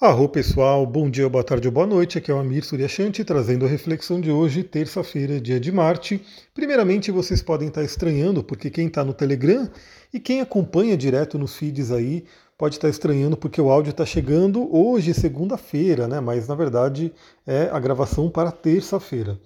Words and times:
Arro 0.00 0.28
pessoal, 0.28 0.84
bom 0.84 1.08
dia, 1.08 1.28
boa 1.28 1.44
tarde 1.44 1.68
ou 1.68 1.72
boa 1.72 1.86
noite. 1.86 2.18
Aqui 2.18 2.28
é 2.28 2.34
o 2.34 2.40
Amir 2.40 2.64
Suryashanti 2.64 3.24
trazendo 3.24 3.64
a 3.64 3.68
reflexão 3.68 4.20
de 4.20 4.28
hoje, 4.28 4.64
terça-feira, 4.64 5.40
dia 5.40 5.60
de 5.60 5.70
Marte. 5.70 6.20
Primeiramente, 6.52 7.12
vocês 7.12 7.40
podem 7.40 7.68
estar 7.68 7.84
estranhando, 7.84 8.42
porque 8.42 8.70
quem 8.70 8.88
está 8.88 9.04
no 9.04 9.14
Telegram 9.14 9.70
e 10.12 10.18
quem 10.18 10.40
acompanha 10.40 10.96
direto 10.96 11.38
nos 11.38 11.54
feeds 11.54 11.92
aí 11.92 12.24
pode 12.58 12.74
estar 12.74 12.88
estranhando 12.88 13.36
porque 13.36 13.60
o 13.60 13.70
áudio 13.70 13.92
está 13.92 14.04
chegando 14.04 14.68
hoje, 14.76 15.14
segunda-feira, 15.14 16.08
né? 16.08 16.18
Mas 16.18 16.48
na 16.48 16.56
verdade 16.56 17.12
é 17.46 17.70
a 17.70 17.78
gravação 17.78 18.28
para 18.28 18.50
terça-feira. 18.50 19.38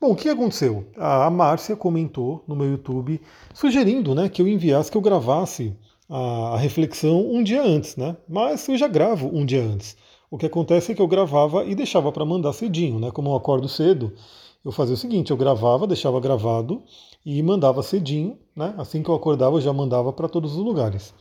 Bom, 0.00 0.12
o 0.12 0.16
que 0.16 0.28
aconteceu? 0.28 0.86
A 0.96 1.28
Márcia 1.28 1.74
comentou 1.74 2.44
no 2.46 2.54
meu 2.54 2.70
YouTube 2.70 3.20
sugerindo 3.52 4.14
né, 4.14 4.28
que 4.28 4.40
eu 4.40 4.46
enviasse, 4.46 4.88
que 4.88 4.96
eu 4.96 5.02
gravasse 5.02 5.76
a 6.08 6.56
reflexão 6.56 7.30
um 7.30 7.42
dia 7.42 7.62
antes, 7.62 7.96
né? 7.96 8.16
Mas 8.28 8.68
eu 8.68 8.76
já 8.76 8.88
gravo 8.88 9.28
um 9.32 9.44
dia 9.44 9.62
antes. 9.62 9.96
O 10.30 10.38
que 10.38 10.46
acontece 10.46 10.92
é 10.92 10.94
que 10.94 11.02
eu 11.02 11.08
gravava 11.08 11.64
e 11.64 11.74
deixava 11.74 12.10
para 12.10 12.24
mandar 12.24 12.52
cedinho, 12.52 12.98
né? 12.98 13.10
Como 13.10 13.30
eu 13.30 13.36
acordo 13.36 13.68
cedo, 13.68 14.12
eu 14.64 14.72
fazia 14.72 14.94
o 14.94 14.98
seguinte: 14.98 15.30
eu 15.30 15.36
gravava, 15.36 15.86
deixava 15.86 16.20
gravado 16.20 16.82
e 17.24 17.42
mandava 17.42 17.82
cedinho, 17.82 18.38
né? 18.54 18.74
Assim 18.78 19.02
que 19.02 19.08
eu 19.08 19.14
acordava, 19.14 19.56
eu 19.56 19.60
já 19.60 19.72
mandava 19.72 20.12
para 20.12 20.28
todos 20.28 20.56
os 20.56 20.64
lugares. 20.64 21.14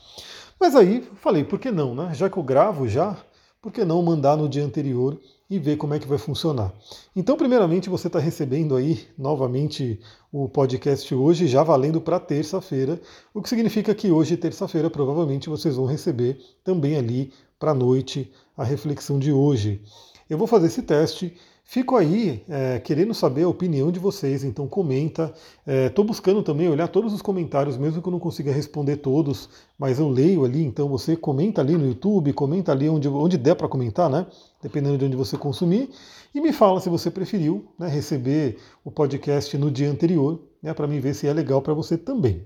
Mas 0.59 0.75
aí 0.75 1.01
falei, 1.15 1.43
por 1.43 1.59
que 1.59 1.71
não, 1.71 1.93
né? 1.93 2.13
Já 2.13 2.29
que 2.29 2.37
eu 2.37 2.43
gravo 2.43 2.87
já, 2.87 3.17
por 3.65 3.71
que 3.71 3.83
não 3.83 3.99
mandar 4.03 4.37
no 4.37 4.47
dia 4.47 4.63
anterior 4.63 5.19
e 5.49 5.57
ver 5.57 5.75
como 5.75 5.95
é 5.95 5.99
que 5.99 6.07
vai 6.07 6.19
funcionar. 6.19 6.71
Então, 7.15 7.35
primeiramente, 7.35 7.89
você 7.89 8.05
está 8.05 8.19
recebendo 8.19 8.75
aí 8.75 9.07
novamente 9.17 9.99
o 10.31 10.47
podcast 10.47 11.15
hoje, 11.15 11.47
já 11.47 11.63
valendo 11.63 11.99
para 11.99 12.19
terça-feira, 12.19 13.01
o 13.33 13.41
que 13.41 13.49
significa 13.49 13.95
que 13.95 14.11
hoje, 14.11 14.37
terça-feira, 14.37 14.87
provavelmente 14.87 15.49
vocês 15.49 15.77
vão 15.77 15.87
receber 15.87 16.37
também 16.63 16.95
ali 16.95 17.33
para 17.57 17.71
a 17.71 17.73
noite 17.73 18.31
a 18.55 18.63
reflexão 18.63 19.17
de 19.17 19.31
hoje. 19.31 19.81
Eu 20.29 20.37
vou 20.37 20.45
fazer 20.45 20.67
esse 20.67 20.83
teste 20.83 21.35
Fico 21.67 21.95
aí 21.95 22.43
é, 22.47 22.79
querendo 22.79 23.11
saber 23.11 23.41
a 23.41 23.49
opinião 23.49 23.91
de 23.91 23.99
vocês, 23.99 24.43
então 24.43 24.67
comenta. 24.67 25.33
Estou 25.65 26.05
é, 26.05 26.07
buscando 26.07 26.43
também 26.43 26.69
olhar 26.69 26.87
todos 26.87 27.11
os 27.11 27.23
comentários, 27.23 27.75
mesmo 27.75 28.03
que 28.03 28.07
eu 28.07 28.11
não 28.11 28.19
consiga 28.19 28.51
responder 28.51 28.97
todos, 28.97 29.49
mas 29.77 29.99
eu 29.99 30.07
leio 30.07 30.45
ali, 30.45 30.63
então 30.63 30.87
você 30.87 31.15
comenta 31.17 31.61
ali 31.61 31.75
no 31.75 31.87
YouTube, 31.87 32.31
comenta 32.33 32.71
ali 32.71 32.87
onde, 32.87 33.07
onde 33.07 33.35
der 33.35 33.55
para 33.55 33.67
comentar, 33.67 34.11
né? 34.11 34.27
Dependendo 34.61 34.99
de 34.99 35.05
onde 35.05 35.15
você 35.15 35.37
consumir, 35.39 35.89
e 36.35 36.39
me 36.39 36.53
fala 36.53 36.79
se 36.79 36.87
você 36.87 37.09
preferiu 37.09 37.65
né, 37.79 37.87
receber 37.87 38.59
o 38.83 38.91
podcast 38.91 39.57
no 39.57 39.71
dia 39.71 39.89
anterior, 39.89 40.39
né, 40.61 40.71
para 40.71 40.85
mim 40.85 40.99
ver 40.99 41.15
se 41.15 41.27
é 41.27 41.33
legal 41.33 41.63
para 41.63 41.73
você 41.73 41.97
também. 41.97 42.45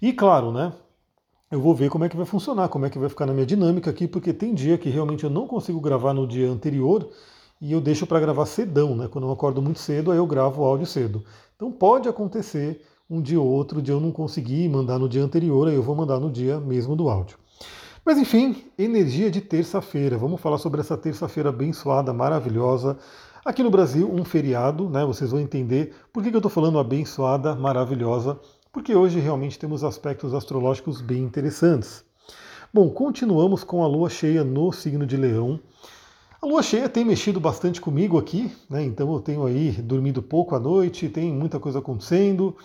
E 0.00 0.12
claro, 0.12 0.52
né? 0.52 0.72
Eu 1.50 1.60
vou 1.60 1.74
ver 1.74 1.90
como 1.90 2.04
é 2.04 2.08
que 2.08 2.16
vai 2.16 2.24
funcionar, 2.24 2.68
como 2.68 2.86
é 2.86 2.90
que 2.90 2.98
vai 2.98 3.08
ficar 3.08 3.26
na 3.26 3.34
minha 3.34 3.44
dinâmica 3.44 3.90
aqui, 3.90 4.06
porque 4.06 4.32
tem 4.32 4.54
dia 4.54 4.78
que 4.78 4.88
realmente 4.88 5.24
eu 5.24 5.30
não 5.30 5.48
consigo 5.48 5.80
gravar 5.80 6.14
no 6.14 6.26
dia 6.26 6.48
anterior 6.48 7.10
e 7.62 7.70
eu 7.70 7.80
deixo 7.80 8.08
para 8.08 8.18
gravar 8.18 8.44
cedão, 8.44 8.96
né? 8.96 9.06
Quando 9.06 9.28
eu 9.28 9.30
acordo 9.30 9.62
muito 9.62 9.78
cedo, 9.78 10.10
aí 10.10 10.18
eu 10.18 10.26
gravo 10.26 10.62
o 10.62 10.64
áudio 10.64 10.84
cedo. 10.84 11.24
Então 11.54 11.70
pode 11.70 12.08
acontecer 12.08 12.82
um 13.08 13.22
dia 13.22 13.40
ou 13.40 13.46
outro 13.46 13.80
de 13.80 13.92
eu 13.92 14.00
não 14.00 14.10
conseguir 14.10 14.68
mandar 14.68 14.98
no 14.98 15.08
dia 15.08 15.22
anterior, 15.22 15.68
aí 15.68 15.76
eu 15.76 15.82
vou 15.82 15.94
mandar 15.94 16.18
no 16.18 16.28
dia 16.28 16.58
mesmo 16.58 16.96
do 16.96 17.08
áudio. 17.08 17.38
Mas 18.04 18.18
enfim, 18.18 18.64
energia 18.76 19.30
de 19.30 19.40
terça-feira. 19.40 20.18
Vamos 20.18 20.40
falar 20.40 20.58
sobre 20.58 20.80
essa 20.80 20.96
terça-feira 20.96 21.50
abençoada, 21.50 22.12
maravilhosa. 22.12 22.98
Aqui 23.44 23.62
no 23.62 23.70
Brasil, 23.70 24.12
um 24.12 24.24
feriado, 24.24 24.90
né? 24.90 25.04
Vocês 25.04 25.30
vão 25.30 25.38
entender 25.38 25.94
por 26.12 26.20
que, 26.20 26.30
eu 26.30 26.38
estou 26.38 26.50
falando 26.50 26.80
abençoada, 26.80 27.54
maravilhosa, 27.54 28.40
porque 28.72 28.92
hoje 28.92 29.20
realmente 29.20 29.56
temos 29.56 29.84
aspectos 29.84 30.34
astrológicos 30.34 31.00
bem 31.00 31.22
interessantes. 31.22 32.04
Bom, 32.74 32.90
continuamos 32.90 33.62
com 33.62 33.84
a 33.84 33.86
lua 33.86 34.10
cheia 34.10 34.42
no 34.42 34.72
signo 34.72 35.06
de 35.06 35.16
Leão. 35.16 35.60
A 36.42 36.46
lua 36.48 36.60
cheia 36.60 36.88
tem 36.88 37.04
mexido 37.04 37.38
bastante 37.38 37.80
comigo 37.80 38.18
aqui, 38.18 38.50
né? 38.68 38.82
então 38.82 39.12
eu 39.12 39.20
tenho 39.20 39.46
aí 39.46 39.70
dormido 39.70 40.20
pouco 40.20 40.56
à 40.56 40.58
noite, 40.58 41.08
tem 41.08 41.32
muita 41.32 41.60
coisa 41.60 41.78
acontecendo. 41.78 42.56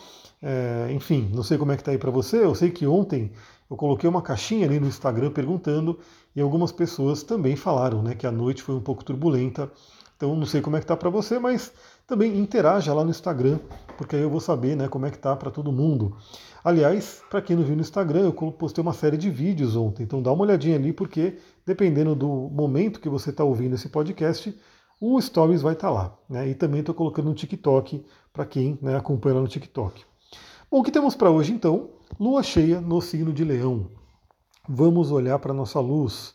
É, 0.41 0.87
enfim, 0.91 1.29
não 1.31 1.43
sei 1.43 1.59
como 1.59 1.71
é 1.71 1.75
que 1.75 1.81
está 1.83 1.91
aí 1.91 1.97
para 1.99 2.09
você. 2.09 2.43
Eu 2.43 2.55
sei 2.55 2.71
que 2.71 2.87
ontem 2.87 3.31
eu 3.69 3.77
coloquei 3.77 4.09
uma 4.09 4.23
caixinha 4.23 4.65
ali 4.65 4.79
no 4.79 4.87
Instagram 4.87 5.29
perguntando 5.29 5.99
e 6.35 6.41
algumas 6.41 6.71
pessoas 6.71 7.21
também 7.21 7.55
falaram 7.55 8.01
né, 8.01 8.15
que 8.15 8.25
a 8.25 8.31
noite 8.31 8.63
foi 8.63 8.73
um 8.73 8.81
pouco 8.81 9.05
turbulenta. 9.05 9.71
Então 10.15 10.35
não 10.35 10.47
sei 10.47 10.59
como 10.59 10.75
é 10.75 10.79
que 10.79 10.85
está 10.85 10.97
para 10.97 11.11
você, 11.11 11.37
mas 11.37 11.71
também 12.07 12.39
interaja 12.39 12.93
lá 12.93 13.03
no 13.03 13.09
Instagram, 13.09 13.59
porque 13.97 14.15
aí 14.15 14.21
eu 14.21 14.29
vou 14.29 14.39
saber 14.39 14.77
né, 14.77 14.87
como 14.87 15.05
é 15.05 15.11
que 15.11 15.17
está 15.17 15.35
para 15.35 15.51
todo 15.51 15.73
mundo. 15.73 16.15
Aliás, 16.63 17.21
para 17.29 17.41
quem 17.41 17.55
não 17.57 17.63
viu 17.63 17.75
no 17.75 17.81
Instagram, 17.81 18.21
eu 18.21 18.33
postei 18.33 18.81
uma 18.81 18.93
série 18.93 19.17
de 19.17 19.29
vídeos 19.29 19.75
ontem, 19.75 20.03
então 20.03 20.21
dá 20.21 20.31
uma 20.31 20.43
olhadinha 20.43 20.77
ali, 20.77 20.93
porque 20.93 21.37
dependendo 21.65 22.15
do 22.15 22.27
momento 22.27 23.01
que 23.01 23.09
você 23.09 23.29
está 23.29 23.43
ouvindo 23.43 23.75
esse 23.75 23.89
podcast, 23.89 24.57
o 25.01 25.21
Stories 25.21 25.61
vai 25.61 25.73
estar 25.73 25.89
tá 25.89 25.93
lá. 25.93 26.17
Né? 26.29 26.47
E 26.49 26.55
também 26.55 26.79
estou 26.79 26.95
colocando 26.95 27.27
no 27.27 27.35
TikTok 27.35 28.05
para 28.31 28.45
quem 28.45 28.79
né, 28.81 28.95
acompanha 28.95 29.35
lá 29.35 29.41
no 29.41 29.47
TikTok. 29.47 30.05
Bom, 30.71 30.79
o 30.79 30.83
que 30.83 30.91
temos 30.91 31.13
para 31.13 31.29
hoje 31.29 31.51
então? 31.51 31.89
Lua 32.17 32.41
cheia 32.41 32.79
no 32.79 33.01
signo 33.01 33.33
de 33.33 33.43
Leão. 33.43 33.91
Vamos 34.67 35.11
olhar 35.11 35.39
para 35.39 35.51
a 35.51 35.55
nossa 35.55 35.79
luz, 35.79 36.33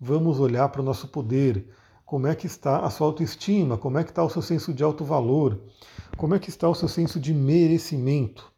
vamos 0.00 0.38
olhar 0.38 0.68
para 0.68 0.80
o 0.80 0.84
nosso 0.84 1.08
poder, 1.08 1.68
como 2.08 2.26
é 2.26 2.34
que 2.34 2.46
está 2.46 2.78
a 2.78 2.88
sua 2.88 3.06
autoestima, 3.06 3.76
como 3.76 3.98
é 3.98 4.02
que 4.02 4.08
está 4.08 4.24
o 4.24 4.30
seu 4.30 4.40
senso 4.40 4.72
de 4.72 4.82
alto 4.82 5.04
valor, 5.04 5.60
como 6.16 6.34
é 6.34 6.38
que 6.38 6.48
está 6.48 6.66
o 6.66 6.74
seu 6.74 6.88
senso 6.88 7.20
de 7.20 7.34
merecimento. 7.34 8.50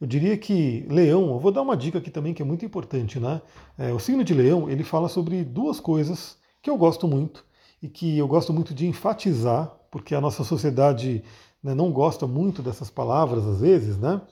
Eu 0.00 0.06
diria 0.06 0.34
que 0.38 0.86
Leão, 0.88 1.28
eu 1.28 1.38
vou 1.38 1.52
dar 1.52 1.60
uma 1.60 1.76
dica 1.76 1.98
aqui 1.98 2.10
também 2.10 2.32
que 2.32 2.40
é 2.40 2.44
muito 2.44 2.64
importante, 2.64 3.20
né? 3.20 3.42
É, 3.76 3.92
o 3.92 3.98
signo 3.98 4.24
de 4.24 4.32
Leão 4.32 4.70
ele 4.70 4.82
fala 4.82 5.10
sobre 5.10 5.44
duas 5.44 5.78
coisas 5.78 6.38
que 6.62 6.70
eu 6.70 6.78
gosto 6.78 7.06
muito 7.06 7.44
e 7.82 7.88
que 7.88 8.16
eu 8.16 8.26
gosto 8.26 8.50
muito 8.50 8.72
de 8.72 8.86
enfatizar, 8.86 9.70
porque 9.90 10.14
a 10.14 10.20
nossa 10.20 10.42
sociedade 10.42 11.22
né, 11.62 11.74
não 11.74 11.92
gosta 11.92 12.26
muito 12.26 12.62
dessas 12.62 12.88
palavras 12.88 13.46
às 13.46 13.60
vezes, 13.60 13.98
né? 13.98 14.22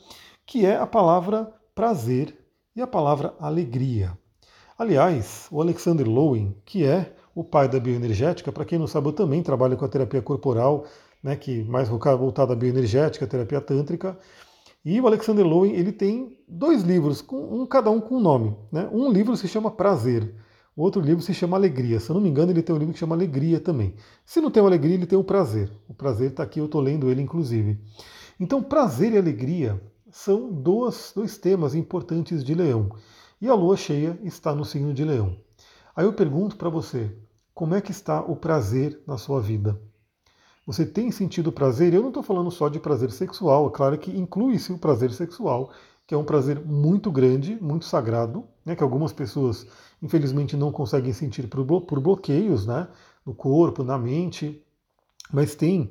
Que 0.47 0.65
é 0.65 0.75
a 0.75 0.87
palavra 0.87 1.53
prazer 1.75 2.35
e 2.75 2.81
a 2.81 2.87
palavra 2.87 3.35
alegria. 3.39 4.17
Aliás, 4.79 5.49
o 5.51 5.61
Alexander 5.61 6.09
Lowen, 6.09 6.57
que 6.65 6.83
é 6.83 7.15
o 7.39 7.45
pai 7.45 7.69
da 7.69 7.79
bioenergética, 7.79 8.51
para 8.51 8.65
quem 8.65 8.81
não 8.81 8.89
sabe, 8.89 9.07
eu 9.07 9.13
também 9.13 9.45
trabalho 9.45 9.77
com 9.77 9.85
a 9.85 9.89
terapia 9.89 10.21
corporal, 10.21 10.87
né, 11.23 11.37
que 11.37 11.63
mais 11.63 11.89
voltada 11.89 12.53
à 12.53 12.57
bioenergética, 12.57 13.29
terapia 13.29 13.61
tântrica. 13.61 14.19
E 14.85 15.01
o 15.01 15.07
Alexander 15.07 15.47
Lowen 15.47 15.73
ele 15.73 15.93
tem 15.93 16.37
dois 16.49 16.83
livros, 16.83 17.25
um 17.31 17.65
cada 17.65 17.93
um 17.93 18.01
com 18.01 18.17
um 18.17 18.21
nome. 18.21 18.57
Né? 18.73 18.89
Um 18.91 19.09
livro 19.13 19.37
se 19.37 19.47
chama 19.47 19.71
Prazer, 19.71 20.35
o 20.75 20.83
outro 20.83 21.01
livro 21.01 21.23
se 21.23 21.33
chama 21.33 21.57
Alegria. 21.57 22.01
Se 22.01 22.11
eu 22.11 22.15
não 22.15 22.21
me 22.21 22.29
engano, 22.29 22.51
ele 22.51 22.61
tem 22.61 22.75
um 22.75 22.79
livro 22.79 22.93
que 22.93 22.99
chama 22.99 23.15
Alegria 23.15 23.61
também. 23.61 23.95
Se 24.27 24.41
não 24.41 24.51
tem 24.51 24.61
Alegria, 24.61 24.95
ele 24.95 25.07
tem 25.07 25.17
o 25.17 25.23
Prazer. 25.23 25.71
O 25.89 25.95
Prazer 25.95 26.31
está 26.31 26.43
aqui, 26.43 26.59
eu 26.59 26.65
estou 26.65 26.81
lendo 26.81 27.09
ele 27.09 27.23
inclusive. 27.23 27.79
Então, 28.41 28.61
prazer 28.61 29.13
e 29.13 29.19
alegria 29.19 29.81
são 30.11 30.53
dois, 30.53 31.13
dois 31.15 31.39
temas 31.39 31.77
importantes 31.77 32.43
de 32.43 32.53
Leão. 32.53 32.91
E 33.41 33.47
a 33.49 33.55
lua 33.55 33.77
cheia 33.77 34.19
está 34.25 34.53
no 34.53 34.65
signo 34.65 34.93
de 34.93 35.05
Leão. 35.05 35.37
Aí 35.99 36.05
eu 36.05 36.13
pergunto 36.13 36.57
para 36.57 36.69
você, 36.69 37.11
como 37.59 37.75
é 37.75 37.81
que 37.81 37.91
está 37.91 38.21
o 38.21 38.37
prazer 38.37 39.03
na 39.05 39.19
sua 39.19 39.41
vida? 39.41 39.77
Você 40.65 40.87
tem 40.87 41.11
sentido 41.11 41.51
prazer? 41.51 41.93
Eu 41.93 42.03
não 42.03 42.11
estou 42.11 42.23
falando 42.23 42.53
só 42.53 42.69
de 42.69 42.79
prazer 42.79 43.11
sexual, 43.11 43.67
é 43.67 43.71
claro 43.71 43.99
que 43.99 44.17
inclui-se 44.17 44.73
o 44.73 44.79
prazer 44.79 45.11
sexual, 45.11 45.73
que 46.07 46.15
é 46.15 46.17
um 46.17 46.23
prazer 46.23 46.65
muito 46.65 47.11
grande, 47.11 47.59
muito 47.61 47.85
sagrado, 47.85 48.45
né, 48.65 48.77
que 48.77 48.83
algumas 48.85 49.13
pessoas, 49.13 49.67
infelizmente, 50.01 50.57
não 50.57 50.71
conseguem 50.71 51.13
sentir 51.13 51.49
por, 51.49 52.01
bloqueios 52.01 52.65
né, 52.65 52.87
no 53.27 53.35
corpo, 53.35 53.83
na 53.83 53.99
mente. 53.99 54.65
Mas 55.33 55.57
tem, 55.57 55.91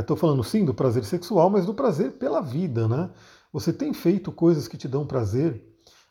estou 0.00 0.16
é, 0.16 0.18
falando 0.18 0.42
sim 0.42 0.64
do 0.64 0.74
prazer 0.74 1.04
sexual, 1.04 1.48
mas 1.48 1.66
do 1.66 1.72
prazer 1.72 2.14
pela 2.14 2.40
vida. 2.40 2.88
Né? 2.88 3.08
Você 3.52 3.72
tem 3.72 3.94
feito 3.94 4.32
coisas 4.32 4.66
que 4.66 4.76
te 4.76 4.88
dão 4.88 5.06
prazer? 5.06 5.64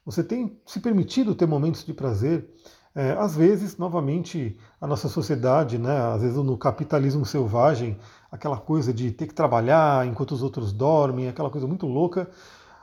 Você 0.05 0.23
tem 0.23 0.57
se 0.65 0.79
permitido 0.79 1.35
ter 1.35 1.47
momentos 1.47 1.83
de 1.83 1.93
prazer? 1.93 2.49
É, 2.95 3.11
às 3.11 3.35
vezes, 3.35 3.77
novamente, 3.77 4.57
a 4.79 4.87
nossa 4.87 5.09
sociedade, 5.09 5.77
né, 5.77 5.97
às 6.13 6.21
vezes 6.21 6.37
no 6.37 6.57
capitalismo 6.57 7.25
selvagem, 7.25 7.97
aquela 8.31 8.57
coisa 8.57 8.93
de 8.93 9.11
ter 9.11 9.27
que 9.27 9.33
trabalhar 9.33 10.07
enquanto 10.07 10.31
os 10.31 10.41
outros 10.41 10.71
dormem, 10.71 11.27
aquela 11.27 11.49
coisa 11.49 11.67
muito 11.67 11.85
louca. 11.85 12.29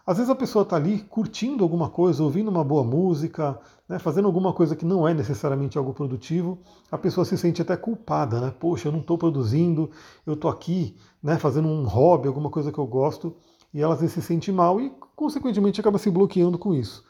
Às 0.06 0.18
vezes 0.18 0.30
a 0.30 0.34
pessoa 0.34 0.64
está 0.64 0.76
ali 0.76 0.98
curtindo 1.00 1.64
alguma 1.64 1.88
coisa, 1.88 2.22
ouvindo 2.22 2.50
uma 2.50 2.62
boa 2.62 2.84
música, 2.84 3.58
né, 3.88 3.98
fazendo 3.98 4.26
alguma 4.26 4.52
coisa 4.52 4.76
que 4.76 4.84
não 4.84 5.08
é 5.08 5.14
necessariamente 5.14 5.78
algo 5.78 5.94
produtivo, 5.94 6.58
a 6.90 6.98
pessoa 6.98 7.24
se 7.24 7.38
sente 7.38 7.62
até 7.62 7.74
culpada, 7.74 8.38
né? 8.38 8.52
Poxa, 8.60 8.88
eu 8.88 8.92
não 8.92 9.00
estou 9.00 9.16
produzindo, 9.16 9.90
eu 10.26 10.34
estou 10.34 10.50
aqui 10.50 10.94
né, 11.22 11.38
fazendo 11.38 11.68
um 11.68 11.86
hobby, 11.86 12.28
alguma 12.28 12.50
coisa 12.50 12.70
que 12.70 12.78
eu 12.78 12.86
gosto, 12.86 13.34
e 13.72 13.80
ela 13.80 13.94
às 13.94 14.00
vezes 14.00 14.14
se 14.14 14.22
sente 14.22 14.52
mal 14.52 14.78
e, 14.78 14.92
consequentemente, 15.16 15.80
acaba 15.80 15.98
se 15.98 16.10
bloqueando 16.10 16.58
com 16.58 16.74
isso. 16.74 17.02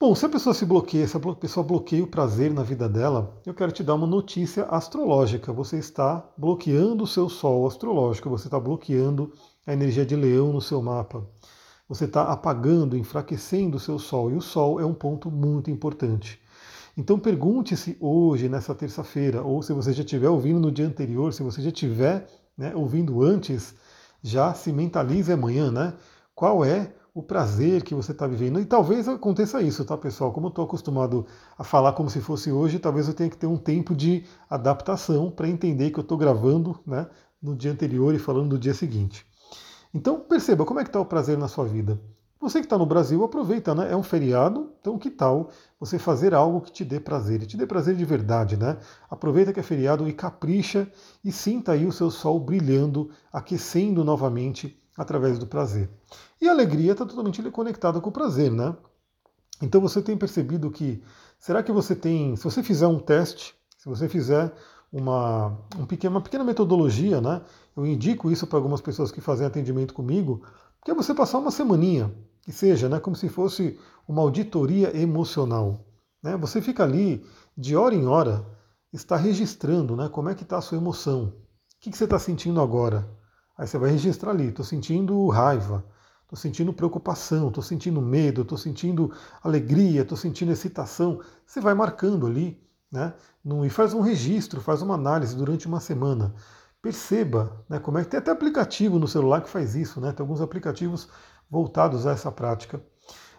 Bom, 0.00 0.14
se 0.14 0.24
a 0.24 0.28
pessoa 0.28 0.54
se 0.54 0.64
bloqueia, 0.64 1.08
se 1.08 1.16
a 1.16 1.20
pessoa 1.34 1.66
bloqueia 1.66 2.04
o 2.04 2.06
prazer 2.06 2.54
na 2.54 2.62
vida 2.62 2.88
dela, 2.88 3.36
eu 3.44 3.52
quero 3.52 3.72
te 3.72 3.82
dar 3.82 3.96
uma 3.96 4.06
notícia 4.06 4.62
astrológica. 4.66 5.52
Você 5.52 5.76
está 5.76 6.24
bloqueando 6.38 7.02
o 7.02 7.06
seu 7.06 7.28
sol 7.28 7.66
astrológico, 7.66 8.30
você 8.30 8.46
está 8.46 8.60
bloqueando 8.60 9.32
a 9.66 9.72
energia 9.72 10.06
de 10.06 10.14
leão 10.14 10.52
no 10.52 10.60
seu 10.60 10.80
mapa. 10.80 11.28
Você 11.88 12.04
está 12.04 12.22
apagando, 12.30 12.96
enfraquecendo 12.96 13.76
o 13.76 13.80
seu 13.80 13.98
sol, 13.98 14.30
e 14.30 14.36
o 14.36 14.40
sol 14.40 14.78
é 14.78 14.86
um 14.86 14.94
ponto 14.94 15.32
muito 15.32 15.68
importante. 15.68 16.40
Então 16.96 17.18
pergunte-se 17.18 17.96
hoje, 18.00 18.48
nessa 18.48 18.76
terça-feira, 18.76 19.42
ou 19.42 19.64
se 19.64 19.72
você 19.72 19.92
já 19.92 20.04
estiver 20.04 20.28
ouvindo 20.28 20.60
no 20.60 20.70
dia 20.70 20.86
anterior, 20.86 21.32
se 21.32 21.42
você 21.42 21.60
já 21.60 21.70
estiver 21.70 22.24
né, 22.56 22.72
ouvindo 22.72 23.20
antes, 23.20 23.74
já 24.22 24.54
se 24.54 24.72
mentalize 24.72 25.32
amanhã, 25.32 25.72
né? 25.72 25.94
Qual 26.36 26.64
é 26.64 26.94
o 27.18 27.22
prazer 27.22 27.82
que 27.82 27.96
você 27.96 28.12
está 28.12 28.28
vivendo. 28.28 28.60
E 28.60 28.64
talvez 28.64 29.08
aconteça 29.08 29.60
isso, 29.60 29.84
tá, 29.84 29.96
pessoal? 29.98 30.30
Como 30.30 30.46
eu 30.46 30.50
estou 30.50 30.64
acostumado 30.64 31.26
a 31.58 31.64
falar 31.64 31.92
como 31.94 32.08
se 32.08 32.20
fosse 32.20 32.52
hoje, 32.52 32.78
talvez 32.78 33.08
eu 33.08 33.14
tenha 33.14 33.28
que 33.28 33.36
ter 33.36 33.48
um 33.48 33.56
tempo 33.56 33.92
de 33.92 34.24
adaptação 34.48 35.28
para 35.28 35.48
entender 35.48 35.90
que 35.90 35.98
eu 35.98 36.02
estou 36.02 36.16
gravando 36.16 36.78
né, 36.86 37.08
no 37.42 37.56
dia 37.56 37.72
anterior 37.72 38.14
e 38.14 38.20
falando 38.20 38.50
do 38.50 38.58
dia 38.58 38.72
seguinte. 38.72 39.26
Então 39.92 40.20
perceba 40.20 40.64
como 40.64 40.78
é 40.78 40.84
que 40.84 40.90
está 40.90 41.00
o 41.00 41.04
prazer 41.04 41.36
na 41.36 41.48
sua 41.48 41.64
vida. 41.64 42.00
Você 42.40 42.60
que 42.60 42.66
está 42.66 42.78
no 42.78 42.86
Brasil, 42.86 43.24
aproveita, 43.24 43.74
né? 43.74 43.90
É 43.90 43.96
um 43.96 44.02
feriado, 44.04 44.70
então 44.80 44.96
que 44.96 45.10
tal 45.10 45.50
você 45.80 45.98
fazer 45.98 46.32
algo 46.32 46.60
que 46.60 46.70
te 46.70 46.84
dê 46.84 47.00
prazer, 47.00 47.44
te 47.46 47.56
dê 47.56 47.66
prazer 47.66 47.96
de 47.96 48.04
verdade, 48.04 48.56
né? 48.56 48.76
Aproveita 49.10 49.52
que 49.52 49.58
é 49.58 49.62
feriado 49.62 50.08
e 50.08 50.12
capricha 50.12 50.88
e 51.24 51.32
sinta 51.32 51.72
aí 51.72 51.84
o 51.84 51.90
seu 51.90 52.12
sol 52.12 52.38
brilhando, 52.38 53.10
aquecendo 53.32 54.04
novamente 54.04 54.80
através 54.98 55.38
do 55.38 55.46
prazer. 55.46 55.88
E 56.40 56.48
a 56.48 56.50
alegria 56.50 56.92
está 56.92 57.06
totalmente 57.06 57.40
conectada 57.50 58.00
com 58.00 58.10
o 58.10 58.12
prazer, 58.12 58.50
né? 58.50 58.76
Então 59.62 59.80
você 59.80 60.02
tem 60.02 60.16
percebido 60.16 60.70
que, 60.70 61.00
será 61.38 61.62
que 61.62 61.70
você 61.70 61.94
tem, 61.94 62.34
se 62.34 62.42
você 62.42 62.62
fizer 62.64 62.88
um 62.88 62.98
teste, 62.98 63.54
se 63.78 63.88
você 63.88 64.08
fizer 64.08 64.52
uma, 64.92 65.56
um 65.78 65.86
pequeno, 65.86 66.16
uma 66.16 66.20
pequena 66.20 66.42
metodologia, 66.42 67.20
né? 67.20 67.42
Eu 67.76 67.86
indico 67.86 68.30
isso 68.30 68.46
para 68.46 68.58
algumas 68.58 68.80
pessoas 68.80 69.12
que 69.12 69.20
fazem 69.20 69.46
atendimento 69.46 69.94
comigo, 69.94 70.42
que 70.84 70.90
é 70.90 70.94
você 70.94 71.14
passar 71.14 71.38
uma 71.38 71.52
semaninha, 71.52 72.12
que 72.42 72.50
seja, 72.50 72.88
né, 72.88 72.98
como 72.98 73.14
se 73.14 73.28
fosse 73.28 73.78
uma 74.06 74.22
auditoria 74.22 74.96
emocional. 75.00 75.84
Né? 76.22 76.36
Você 76.38 76.60
fica 76.60 76.82
ali, 76.82 77.24
de 77.56 77.76
hora 77.76 77.94
em 77.94 78.06
hora, 78.06 78.44
está 78.92 79.16
registrando 79.16 79.94
né, 79.94 80.08
como 80.08 80.28
é 80.28 80.34
que 80.34 80.42
está 80.42 80.58
a 80.58 80.62
sua 80.62 80.78
emoção. 80.78 81.26
O 81.26 81.80
que, 81.80 81.90
que 81.90 81.96
você 81.96 82.04
está 82.04 82.18
sentindo 82.18 82.60
agora? 82.60 83.08
Aí 83.58 83.66
você 83.66 83.76
vai 83.76 83.90
registrar 83.90 84.30
ali, 84.30 84.48
estou 84.48 84.64
sentindo 84.64 85.28
raiva, 85.28 85.84
estou 86.22 86.38
sentindo 86.38 86.72
preocupação, 86.72 87.48
estou 87.48 87.62
sentindo 87.62 88.00
medo, 88.00 88.42
estou 88.42 88.56
sentindo 88.56 89.12
alegria, 89.42 90.02
estou 90.02 90.16
sentindo 90.16 90.52
excitação. 90.52 91.20
Você 91.44 91.60
vai 91.60 91.74
marcando 91.74 92.26
ali, 92.26 92.62
né? 92.90 93.12
E 93.64 93.70
faz 93.70 93.92
um 93.94 94.00
registro, 94.00 94.60
faz 94.60 94.80
uma 94.80 94.94
análise 94.94 95.34
durante 95.34 95.66
uma 95.66 95.80
semana. 95.80 96.34
Perceba, 96.80 97.64
né? 97.68 97.80
Como 97.80 97.98
é 97.98 98.04
que 98.04 98.10
tem 98.10 98.18
até 98.18 98.30
aplicativo 98.30 98.98
no 98.98 99.08
celular 99.08 99.42
que 99.42 99.50
faz 99.50 99.74
isso, 99.74 100.00
né? 100.00 100.12
Tem 100.12 100.22
alguns 100.22 100.40
aplicativos 100.40 101.08
voltados 101.50 102.06
a 102.06 102.12
essa 102.12 102.30
prática. 102.30 102.80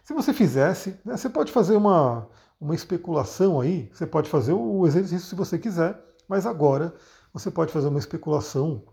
Se 0.03 0.13
você 0.13 0.33
fizesse, 0.33 0.99
né, 1.05 1.15
você 1.15 1.29
pode 1.29 1.51
fazer 1.51 1.75
uma, 1.77 2.27
uma 2.59 2.73
especulação 2.75 3.61
aí, 3.61 3.89
você 3.93 4.07
pode 4.07 4.29
fazer 4.29 4.53
o 4.53 4.85
exercício 4.87 5.27
se 5.27 5.35
você 5.35 5.57
quiser, 5.57 6.03
mas 6.27 6.45
agora 6.45 6.93
você 7.31 7.51
pode 7.51 7.71
fazer 7.71 7.87
uma 7.87 7.99
especulação. 7.99 8.83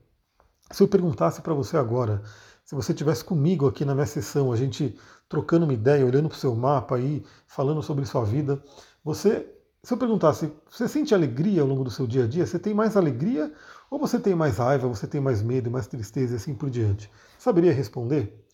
Se 0.71 0.83
eu 0.83 0.89
perguntasse 0.89 1.41
para 1.41 1.55
você 1.55 1.77
agora, 1.77 2.23
se 2.65 2.75
você 2.75 2.93
tivesse 2.93 3.25
comigo 3.25 3.69
aqui 3.69 3.85
na 3.85 3.95
minha 3.95 4.07
sessão, 4.07 4.53
a 4.53 4.57
gente 4.57 4.99
trocando 5.29 5.65
uma 5.65 5.73
ideia, 5.73 6.05
olhando 6.05 6.29
para 6.29 6.37
o 6.37 6.39
seu 6.39 6.55
mapa 6.55 6.97
aí, 6.97 7.25
falando 7.47 7.83
sobre 7.83 8.05
sua 8.05 8.25
vida, 8.25 8.61
você, 9.05 9.47
se 9.83 9.95
eu 9.95 9.97
perguntasse, 9.97 10.53
você 10.69 10.89
sente 10.89 11.15
alegria 11.15 11.63
ao 11.63 11.69
longo 11.69 11.85
do 11.85 11.91
seu 11.91 12.07
dia 12.07 12.25
a 12.25 12.27
dia? 12.27 12.45
Você 12.45 12.59
tem 12.59 12.75
mais 12.75 12.97
alegria 12.97 13.53
ou 13.89 13.99
você 14.01 14.19
tem 14.19 14.35
mais 14.35 14.59
raiva, 14.59 14.89
você 14.89 15.07
tem 15.07 15.21
mais 15.21 15.43
medo, 15.43 15.71
mais 15.71 15.87
tristeza 15.87 16.35
e 16.35 16.37
assim 16.37 16.55
por 16.55 16.69
diante? 16.69 17.09
Saberia 17.39 17.73
responder? 17.73 18.45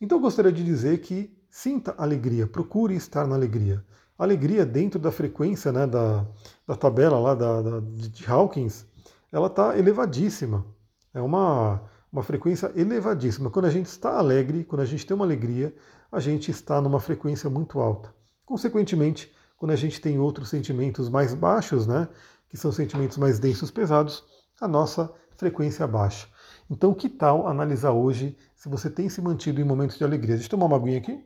Então 0.00 0.18
eu 0.18 0.22
gostaria 0.22 0.50
de 0.50 0.64
dizer 0.64 0.98
que 0.98 1.32
sinta 1.48 1.94
alegria, 1.96 2.46
procure 2.48 2.96
estar 2.96 3.26
na 3.26 3.36
alegria. 3.36 3.84
alegria 4.18 4.66
dentro 4.66 4.98
da 4.98 5.12
frequência 5.12 5.70
né, 5.70 5.86
da, 5.86 6.26
da 6.66 6.74
tabela 6.74 7.20
lá 7.20 7.34
da, 7.36 7.62
da 7.62 7.80
de 7.80 8.28
Hawkins, 8.28 8.84
ela 9.30 9.46
está 9.46 9.78
elevadíssima. 9.78 10.66
É 11.12 11.20
uma 11.20 11.82
uma 12.12 12.22
frequência 12.22 12.72
elevadíssima. 12.74 13.50
Quando 13.50 13.66
a 13.66 13.70
gente 13.70 13.86
está 13.86 14.18
alegre, 14.18 14.64
quando 14.64 14.80
a 14.80 14.84
gente 14.84 15.06
tem 15.06 15.14
uma 15.14 15.24
alegria, 15.24 15.74
a 16.10 16.18
gente 16.18 16.50
está 16.50 16.80
numa 16.80 16.98
frequência 16.98 17.48
muito 17.48 17.78
alta. 17.78 18.12
Consequentemente, 18.44 19.32
quando 19.56 19.70
a 19.70 19.76
gente 19.76 20.00
tem 20.00 20.18
outros 20.18 20.48
sentimentos 20.48 21.08
mais 21.08 21.34
baixos, 21.34 21.86
né, 21.86 22.08
que 22.48 22.56
são 22.56 22.72
sentimentos 22.72 23.16
mais 23.16 23.38
densos, 23.38 23.70
pesados, 23.70 24.24
a 24.60 24.66
nossa 24.66 25.12
frequência 25.36 25.86
baixa. 25.86 26.26
Então, 26.68 26.92
que 26.92 27.08
tal 27.08 27.46
analisar 27.46 27.92
hoje 27.92 28.36
se 28.56 28.68
você 28.68 28.90
tem 28.90 29.08
se 29.08 29.20
mantido 29.20 29.60
em 29.60 29.64
momentos 29.64 29.96
de 29.96 30.04
alegria? 30.04 30.34
Deixa 30.34 30.46
eu 30.46 30.50
tomar 30.50 30.66
uma 30.66 30.76
aguinha 30.76 30.98
aqui. 30.98 31.24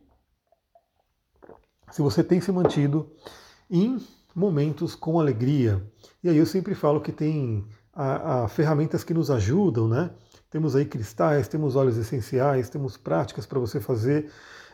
Se 1.91 2.03
você 2.03 2.23
tem 2.23 2.41
se 2.41 2.53
mantido 2.53 3.11
em 3.71 4.05
momentos 4.35 4.95
com 4.95 5.19
alegria. 5.19 5.83
E 6.23 6.29
aí 6.29 6.37
eu 6.37 6.47
sempre 6.47 6.75
falo 6.75 7.01
que 7.01 7.13
tem 7.13 7.67
a, 7.95 8.45
a 8.45 8.49
ferramentas 8.49 9.05
que 9.05 9.15
nos 9.15 9.31
ajudam, 9.31 9.89
né? 9.89 10.11
Temos 10.51 10.77
aí 10.77 10.85
cristais, 10.85 11.49
temos 11.49 11.77
óleos 11.77 11.97
essenciais, 11.97 12.69
temos 12.69 12.97
práticas 12.97 13.47
para 13.47 13.59
você 13.59 13.81
fazer. 13.81 14.31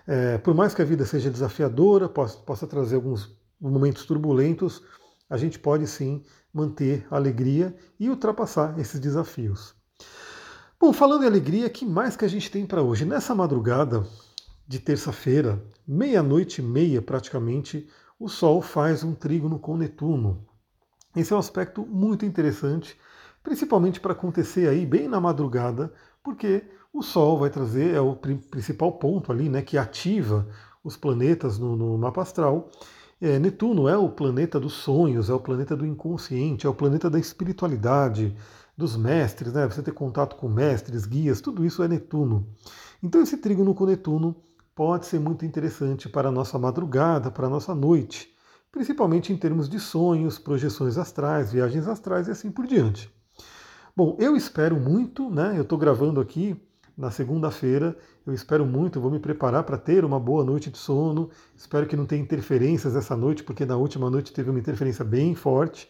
É, 0.07 0.39
por 0.39 0.55
mais 0.55 0.75
que 0.75 0.83
a 0.83 0.85
vida 0.85 1.05
seja 1.05 1.31
desafiadora, 1.31 2.09
possa, 2.09 2.39
possa 2.39 2.67
trazer 2.67 2.97
alguns 2.97 3.37
momentos 3.61 4.05
turbulentos, 4.05 4.83
a 5.29 5.37
gente 5.37 5.59
pode 5.59 5.87
sim 5.87 6.23
manter 6.53 7.07
a 7.11 7.17
alegria 7.17 7.75
e 7.99 8.09
ultrapassar 8.09 8.79
esses 8.79 8.99
desafios. 8.99 9.75
Bom, 10.79 10.93
falando 10.93 11.25
em 11.25 11.27
alegria, 11.27 11.69
que 11.69 11.85
mais 11.85 12.17
que 12.17 12.25
a 12.25 12.29
gente 12.29 12.51
tem 12.51 12.67
para 12.67 12.83
hoje? 12.83 13.05
Nessa 13.05 13.35
madrugada 13.35 14.07
de 14.67 14.79
terça-feira, 14.79 15.63
meia-noite 15.87 16.61
e 16.61 16.65
meia 16.65 17.03
praticamente, 17.03 17.89
o 18.19 18.29
Sol 18.29 18.63
faz 18.63 19.05
um 19.05 19.15
trígono 19.15 19.59
com 19.59 19.77
Netuno. 19.77 20.47
Esse 21.15 21.33
é 21.33 21.37
um 21.37 21.41
aspecto 21.41 21.85
muito 21.87 22.25
interessante 22.25 22.97
principalmente 23.43 24.01
para 24.01 24.12
acontecer 24.12 24.69
aí 24.69 24.85
bem 24.85 25.09
na 25.09 25.21
madrugada, 25.21 25.93
porque 26.23 26.65
o 26.93 27.03
Sol 27.03 27.39
vai 27.39 27.51
trazer, 27.51 27.95
é 27.95 28.01
o 28.01 28.17
principal 28.17 28.93
ponto 28.93 29.33
ali, 29.33 29.49
né, 29.49 29.62
que 29.62 29.79
ativa 29.79 30.47
os 30.83 30.97
planetas 30.97 31.59
no, 31.59 31.77
no 31.77 31.97
mapa 31.97 32.23
astral. 32.23 32.71
É, 33.21 33.39
Netuno 33.39 33.87
é 33.87 33.97
o 33.97 34.09
planeta 34.09 34.59
dos 34.59 34.73
sonhos, 34.73 35.29
é 35.29 35.35
o 35.35 35.41
planeta 35.41 35.77
do 35.77 35.87
inconsciente, 35.87 36.67
é 36.67 36.71
o 36.71 36.75
planeta 36.75 37.11
da 37.11 37.19
espiritualidade, 37.19 38.35
dos 38.77 38.97
mestres, 38.97 39.53
né? 39.53 39.69
Você 39.69 39.83
ter 39.83 39.93
contato 39.93 40.37
com 40.37 40.49
mestres, 40.49 41.05
guias, 41.05 41.43
tudo 41.43 41.67
isso 41.67 41.83
é 41.83 41.89
Netuno. 41.89 42.47
Então 43.03 43.21
esse 43.21 43.37
trígono 43.37 43.75
com 43.75 43.85
Netuno 43.85 44.35
pode 44.75 45.05
ser 45.05 45.21
muito 45.21 45.45
interessante 45.45 46.09
para 46.09 46.31
a 46.31 46.33
nossa 46.33 46.59
madrugada, 46.59 47.31
para 47.31 47.47
a 47.47 47.51
nossa 47.51 47.75
noite, 47.75 48.35
principalmente 48.73 49.33
em 49.33 49.37
termos 49.37 49.69
de 49.69 49.79
sonhos, 49.79 50.39
projeções 50.39 50.97
astrais, 50.97 51.53
viagens 51.53 51.89
astrais 51.89 52.29
e 52.29 52.31
assim 52.31 52.51
por 52.51 52.67
diante. 52.67 53.12
Bom, 53.97 54.17
eu 54.19 54.37
espero 54.37 54.77
muito, 54.79 55.29
né? 55.29 55.55
Eu 55.57 55.62
estou 55.62 55.77
gravando 55.79 56.21
aqui 56.21 56.57
na 56.97 57.11
segunda-feira. 57.11 57.97
Eu 58.27 58.33
espero 58.33 58.65
muito, 58.65 59.00
vou 59.00 59.11
me 59.11 59.19
preparar 59.19 59.65
para 59.65 59.79
ter 59.79 60.05
uma 60.05 60.21
boa 60.21 60.45
noite 60.45 60.71
de 60.71 60.79
sono. 60.79 61.31
Espero 61.57 61.87
que 61.87 61.97
não 61.97 62.07
tenha 62.07 62.23
interferências 62.23 62.95
essa 62.95 63.17
noite, 63.17 63.43
porque 63.43 63.65
na 63.65 63.77
última 63.77 64.09
noite 64.11 64.33
teve 64.33 64.50
uma 64.50 64.59
interferência 64.59 65.05
bem 65.05 65.35
forte. 65.35 65.89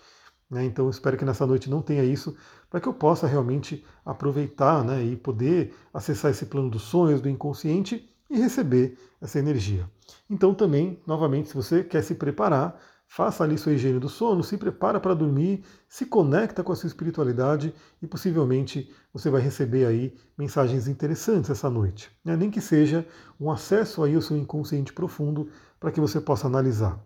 Né? 0.50 0.64
Então 0.64 0.88
espero 0.88 1.16
que 1.16 1.24
nessa 1.24 1.46
noite 1.46 1.68
não 1.68 1.82
tenha 1.82 2.02
isso, 2.02 2.34
para 2.68 2.80
que 2.80 2.88
eu 2.88 2.94
possa 2.94 3.26
realmente 3.26 3.84
aproveitar 4.04 4.84
né? 4.84 5.04
e 5.04 5.16
poder 5.16 5.74
acessar 5.92 6.30
esse 6.30 6.46
plano 6.46 6.70
dos 6.70 6.82
sonhos, 6.82 7.20
do 7.20 7.28
inconsciente 7.28 8.08
e 8.28 8.38
receber 8.38 8.96
essa 9.20 9.38
energia. 9.38 9.88
Então 10.28 10.54
também, 10.54 11.00
novamente, 11.06 11.48
se 11.48 11.54
você 11.54 11.82
quer 11.82 12.02
se 12.02 12.14
preparar, 12.14 12.80
faça 13.06 13.42
ali 13.42 13.58
sua 13.58 13.72
higiene 13.72 13.98
do 13.98 14.08
sono, 14.08 14.44
se 14.44 14.56
prepara 14.56 15.00
para 15.00 15.14
dormir, 15.14 15.64
se 15.88 16.06
conecta 16.06 16.62
com 16.62 16.70
a 16.72 16.76
sua 16.76 16.86
espiritualidade 16.86 17.74
e 18.00 18.06
possivelmente 18.06 18.88
você 19.12 19.28
vai 19.28 19.40
receber 19.40 19.84
aí 19.84 20.14
mensagens 20.38 20.86
interessantes 20.86 21.50
essa 21.50 21.68
noite. 21.68 22.08
Né? 22.24 22.36
Nem 22.36 22.50
que 22.50 22.60
seja 22.60 23.04
um 23.40 23.50
acesso 23.50 24.04
aí 24.04 24.14
ao 24.14 24.22
seu 24.22 24.36
inconsciente 24.36 24.92
profundo 24.92 25.48
para 25.80 25.90
que 25.90 26.00
você 26.00 26.20
possa 26.20 26.46
analisar. 26.46 27.04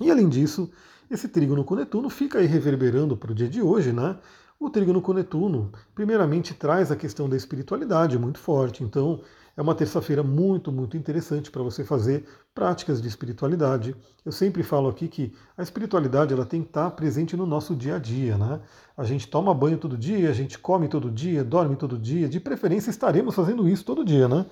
E 0.00 0.10
além 0.10 0.28
disso, 0.28 0.68
esse 1.08 1.28
trígono 1.28 1.64
com 1.64 1.76
Netuno 1.76 2.10
fica 2.10 2.38
aí 2.40 2.46
reverberando 2.46 3.16
para 3.16 3.30
o 3.30 3.34
dia 3.34 3.48
de 3.48 3.62
hoje, 3.62 3.92
né? 3.92 4.16
O 4.58 4.68
trígono 4.68 5.00
com 5.00 5.12
Netuno, 5.12 5.72
primeiramente, 5.94 6.54
traz 6.54 6.90
a 6.90 6.96
questão 6.96 7.28
da 7.28 7.36
espiritualidade 7.36 8.18
muito 8.18 8.38
forte. 8.38 8.82
Então, 8.82 9.22
é 9.56 9.62
uma 9.62 9.74
terça-feira 9.74 10.22
muito, 10.22 10.70
muito 10.70 10.96
interessante 10.96 11.50
para 11.50 11.62
você 11.62 11.84
fazer 11.84 12.24
práticas 12.54 13.00
de 13.00 13.08
espiritualidade. 13.08 13.94
Eu 14.24 14.32
sempre 14.32 14.62
falo 14.62 14.88
aqui 14.88 15.08
que 15.08 15.32
a 15.56 15.62
espiritualidade 15.62 16.32
ela 16.32 16.44
tem 16.44 16.62
que 16.62 16.68
estar 16.68 16.90
presente 16.92 17.36
no 17.36 17.46
nosso 17.46 17.74
dia 17.74 17.96
a 17.96 17.98
dia, 17.98 18.36
né? 18.36 18.60
A 18.96 19.04
gente 19.04 19.28
toma 19.28 19.54
banho 19.54 19.78
todo 19.78 19.96
dia, 19.96 20.30
a 20.30 20.32
gente 20.32 20.58
come 20.58 20.88
todo 20.88 21.10
dia, 21.10 21.44
dorme 21.44 21.76
todo 21.76 21.98
dia, 21.98 22.28
de 22.28 22.40
preferência 22.40 22.90
estaremos 22.90 23.34
fazendo 23.34 23.68
isso 23.68 23.84
todo 23.84 24.04
dia, 24.04 24.28
né? 24.28 24.46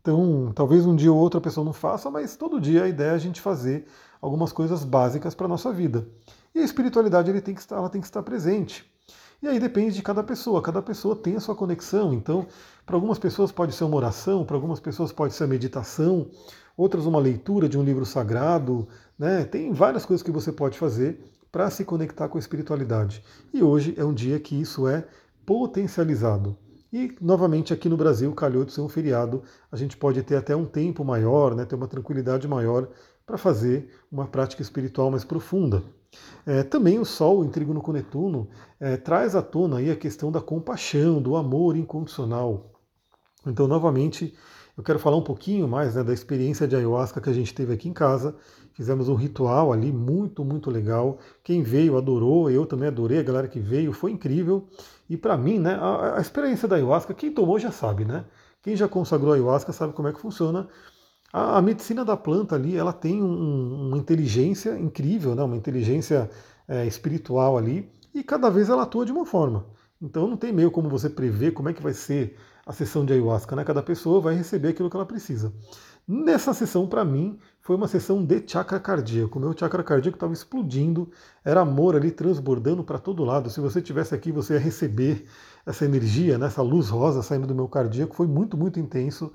Então, 0.00 0.52
talvez 0.54 0.86
um 0.86 0.96
dia 0.96 1.12
ou 1.12 1.18
outra 1.18 1.38
a 1.38 1.42
pessoa 1.42 1.64
não 1.64 1.72
faça, 1.72 2.10
mas 2.10 2.36
todo 2.36 2.60
dia 2.60 2.84
a 2.84 2.88
ideia 2.88 3.10
é 3.10 3.14
a 3.14 3.18
gente 3.18 3.40
fazer 3.40 3.86
algumas 4.20 4.52
coisas 4.52 4.84
básicas 4.84 5.34
para 5.34 5.46
a 5.46 5.48
nossa 5.48 5.72
vida. 5.72 6.08
E 6.54 6.60
a 6.60 6.64
espiritualidade 6.64 7.30
ele 7.30 7.40
tem 7.40 7.54
que 7.54 7.60
estar, 7.60 7.76
ela 7.76 7.90
tem 7.90 8.00
que 8.00 8.06
estar 8.06 8.22
presente. 8.22 8.90
E 9.40 9.46
aí 9.46 9.60
depende 9.60 9.94
de 9.94 10.02
cada 10.02 10.22
pessoa, 10.22 10.60
cada 10.60 10.82
pessoa 10.82 11.14
tem 11.14 11.36
a 11.36 11.40
sua 11.40 11.54
conexão. 11.54 12.12
Então, 12.12 12.46
para 12.84 12.96
algumas 12.96 13.20
pessoas 13.20 13.52
pode 13.52 13.72
ser 13.72 13.84
uma 13.84 13.96
oração, 13.96 14.44
para 14.44 14.56
algumas 14.56 14.80
pessoas 14.80 15.12
pode 15.12 15.32
ser 15.32 15.44
a 15.44 15.46
meditação, 15.46 16.28
outras 16.76 17.06
uma 17.06 17.20
leitura 17.20 17.68
de 17.68 17.78
um 17.78 17.84
livro 17.84 18.04
sagrado, 18.04 18.88
né? 19.16 19.44
Tem 19.44 19.72
várias 19.72 20.04
coisas 20.04 20.24
que 20.24 20.30
você 20.32 20.50
pode 20.50 20.76
fazer 20.76 21.24
para 21.52 21.70
se 21.70 21.84
conectar 21.84 22.28
com 22.28 22.36
a 22.36 22.40
espiritualidade. 22.40 23.22
E 23.54 23.62
hoje 23.62 23.94
é 23.96 24.04
um 24.04 24.12
dia 24.12 24.40
que 24.40 24.60
isso 24.60 24.88
é 24.88 25.06
potencializado. 25.46 26.56
E, 26.92 27.14
novamente, 27.20 27.72
aqui 27.72 27.88
no 27.88 27.96
Brasil, 27.96 28.32
calhou 28.34 28.64
de 28.64 28.72
ser 28.72 28.80
um 28.80 28.88
feriado, 28.88 29.42
a 29.70 29.76
gente 29.76 29.96
pode 29.96 30.22
ter 30.22 30.36
até 30.36 30.56
um 30.56 30.64
tempo 30.64 31.04
maior, 31.04 31.54
né, 31.54 31.64
ter 31.64 31.74
uma 31.74 31.86
tranquilidade 31.86 32.48
maior 32.48 32.88
para 33.24 33.38
fazer 33.38 33.90
uma 34.10 34.26
prática 34.26 34.62
espiritual 34.62 35.10
mais 35.10 35.22
profunda. 35.22 35.84
É, 36.46 36.62
também 36.62 36.98
o 36.98 37.04
Sol 37.04 37.44
em 37.44 37.48
trígono 37.48 37.80
com 37.80 37.92
Netuno 37.92 38.48
é, 38.80 38.96
traz 38.96 39.34
à 39.36 39.42
tona 39.42 39.78
aí 39.78 39.90
a 39.90 39.96
questão 39.96 40.32
da 40.32 40.40
compaixão, 40.40 41.20
do 41.20 41.36
amor 41.36 41.76
incondicional. 41.76 42.72
Então, 43.46 43.68
novamente, 43.68 44.34
eu 44.78 44.84
quero 44.84 44.98
falar 44.98 45.16
um 45.16 45.22
pouquinho 45.22 45.66
mais 45.66 45.96
né, 45.96 46.04
da 46.04 46.12
experiência 46.12 46.66
de 46.66 46.76
ayahuasca 46.76 47.20
que 47.20 47.28
a 47.28 47.32
gente 47.32 47.52
teve 47.52 47.72
aqui 47.72 47.88
em 47.88 47.92
casa. 47.92 48.36
Fizemos 48.72 49.08
um 49.08 49.16
ritual 49.16 49.72
ali 49.72 49.92
muito, 49.92 50.44
muito 50.44 50.70
legal. 50.70 51.18
Quem 51.42 51.64
veio 51.64 51.98
adorou, 51.98 52.48
eu 52.48 52.64
também 52.64 52.86
adorei, 52.88 53.18
a 53.18 53.22
galera 53.24 53.48
que 53.48 53.58
veio, 53.58 53.92
foi 53.92 54.12
incrível. 54.12 54.68
E 55.10 55.16
para 55.16 55.36
mim, 55.36 55.58
né, 55.58 55.74
a, 55.74 56.18
a, 56.18 56.20
experiência 56.20 56.68
da 56.68 56.76
ayahuasca, 56.76 57.12
quem 57.12 57.32
tomou 57.32 57.58
já 57.58 57.72
sabe, 57.72 58.04
né? 58.04 58.24
Quem 58.62 58.76
já 58.76 58.86
consagrou 58.86 59.32
a 59.32 59.34
ayahuasca 59.34 59.72
sabe 59.72 59.92
como 59.92 60.06
é 60.06 60.12
que 60.12 60.20
funciona. 60.20 60.68
A, 61.32 61.58
a 61.58 61.62
medicina 61.62 62.04
da 62.04 62.16
planta 62.16 62.54
ali, 62.54 62.76
ela 62.76 62.92
tem 62.92 63.22
um, 63.22 63.88
uma 63.88 63.98
inteligência 63.98 64.78
incrível, 64.78 65.34
né? 65.34 65.42
uma 65.42 65.56
inteligência 65.56 66.30
é, 66.66 66.86
espiritual 66.86 67.56
ali, 67.56 67.90
e 68.14 68.22
cada 68.22 68.50
vez 68.50 68.68
ela 68.68 68.82
atua 68.82 69.04
de 69.04 69.12
uma 69.12 69.26
forma. 69.26 69.66
Então 70.00 70.28
não 70.28 70.36
tem 70.36 70.52
meio 70.52 70.70
como 70.70 70.88
você 70.88 71.10
prever 71.10 71.52
como 71.52 71.68
é 71.68 71.72
que 71.72 71.82
vai 71.82 71.92
ser 71.92 72.36
a 72.64 72.72
sessão 72.72 73.04
de 73.04 73.12
ayahuasca, 73.12 73.56
né? 73.56 73.64
Cada 73.64 73.82
pessoa 73.82 74.20
vai 74.20 74.34
receber 74.34 74.68
aquilo 74.68 74.90
que 74.90 74.96
ela 74.96 75.06
precisa. 75.06 75.52
Nessa 76.06 76.54
sessão, 76.54 76.86
para 76.86 77.04
mim, 77.04 77.38
foi 77.60 77.76
uma 77.76 77.88
sessão 77.88 78.24
de 78.24 78.42
chakra 78.46 78.78
cardíaco. 78.78 79.40
Meu 79.40 79.56
chakra 79.58 79.82
cardíaco 79.82 80.16
estava 80.16 80.32
explodindo, 80.32 81.10
era 81.44 81.62
amor 81.62 81.96
ali 81.96 82.10
transbordando 82.10 82.84
para 82.84 82.98
todo 82.98 83.24
lado. 83.24 83.50
Se 83.50 83.60
você 83.60 83.82
tivesse 83.82 84.14
aqui, 84.14 84.30
você 84.30 84.54
ia 84.54 84.58
receber 84.60 85.26
essa 85.66 85.84
energia, 85.84 86.38
né, 86.38 86.46
essa 86.46 86.62
luz 86.62 86.88
rosa 86.88 87.22
saindo 87.22 87.46
do 87.46 87.54
meu 87.54 87.68
cardíaco. 87.68 88.14
Foi 88.14 88.26
muito, 88.26 88.56
muito 88.56 88.78
intenso. 88.78 89.32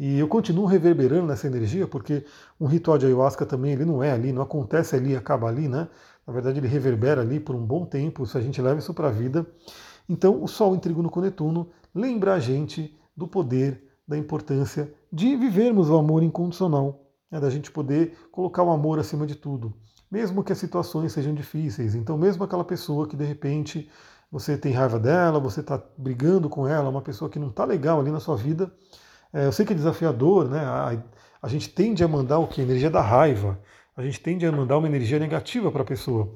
E 0.00 0.18
eu 0.18 0.26
continuo 0.26 0.64
reverberando 0.64 1.26
nessa 1.26 1.46
energia, 1.46 1.86
porque 1.86 2.24
um 2.58 2.64
ritual 2.64 2.96
de 2.96 3.04
ayahuasca 3.04 3.44
também 3.44 3.72
ele 3.72 3.84
não 3.84 4.02
é 4.02 4.10
ali, 4.10 4.32
não 4.32 4.40
acontece 4.40 4.96
ali 4.96 5.14
acaba 5.14 5.46
ali, 5.46 5.68
né? 5.68 5.90
Na 6.26 6.32
verdade, 6.32 6.58
ele 6.58 6.68
reverbera 6.68 7.20
ali 7.20 7.38
por 7.38 7.54
um 7.54 7.62
bom 7.62 7.84
tempo, 7.84 8.24
se 8.24 8.38
a 8.38 8.40
gente 8.40 8.62
leva 8.62 8.78
isso 8.78 8.94
para 8.94 9.08
a 9.08 9.10
vida. 9.10 9.46
Então, 10.08 10.42
o 10.42 10.48
Sol 10.48 10.74
em 10.74 10.78
Trígono 10.78 11.10
com 11.10 11.20
Netuno 11.20 11.68
lembra 11.94 12.32
a 12.32 12.40
gente 12.40 12.98
do 13.14 13.28
poder, 13.28 13.84
da 14.08 14.16
importância 14.16 14.90
de 15.12 15.36
vivermos 15.36 15.90
o 15.90 15.98
amor 15.98 16.22
incondicional 16.22 17.06
é 17.30 17.38
da 17.38 17.50
gente 17.50 17.70
poder 17.70 18.16
colocar 18.32 18.62
o 18.62 18.70
amor 18.70 18.98
acima 18.98 19.26
de 19.26 19.34
tudo, 19.34 19.74
mesmo 20.10 20.42
que 20.42 20.50
as 20.50 20.58
situações 20.58 21.12
sejam 21.12 21.34
difíceis. 21.34 21.94
Então, 21.94 22.16
mesmo 22.16 22.42
aquela 22.42 22.64
pessoa 22.64 23.06
que 23.06 23.16
de 23.16 23.24
repente 23.26 23.90
você 24.32 24.56
tem 24.56 24.72
raiva 24.72 24.98
dela, 24.98 25.38
você 25.38 25.60
está 25.60 25.78
brigando 25.98 26.48
com 26.48 26.66
ela, 26.66 26.88
uma 26.88 27.02
pessoa 27.02 27.30
que 27.30 27.38
não 27.38 27.48
está 27.48 27.66
legal 27.66 28.00
ali 28.00 28.10
na 28.10 28.18
sua 28.18 28.36
vida, 28.36 28.72
eu 29.32 29.52
sei 29.52 29.64
que 29.64 29.72
é 29.72 29.76
desafiador, 29.76 30.48
né? 30.48 30.60
A, 30.60 31.02
a 31.42 31.48
gente 31.48 31.68
tende 31.68 32.02
a 32.02 32.08
mandar 32.08 32.38
o 32.38 32.46
que? 32.46 32.60
Energia 32.60 32.90
da 32.90 33.00
raiva. 33.00 33.60
A 33.96 34.02
gente 34.02 34.20
tende 34.20 34.46
a 34.46 34.52
mandar 34.52 34.78
uma 34.78 34.88
energia 34.88 35.18
negativa 35.18 35.70
para 35.70 35.82
a 35.82 35.86
pessoa. 35.86 36.34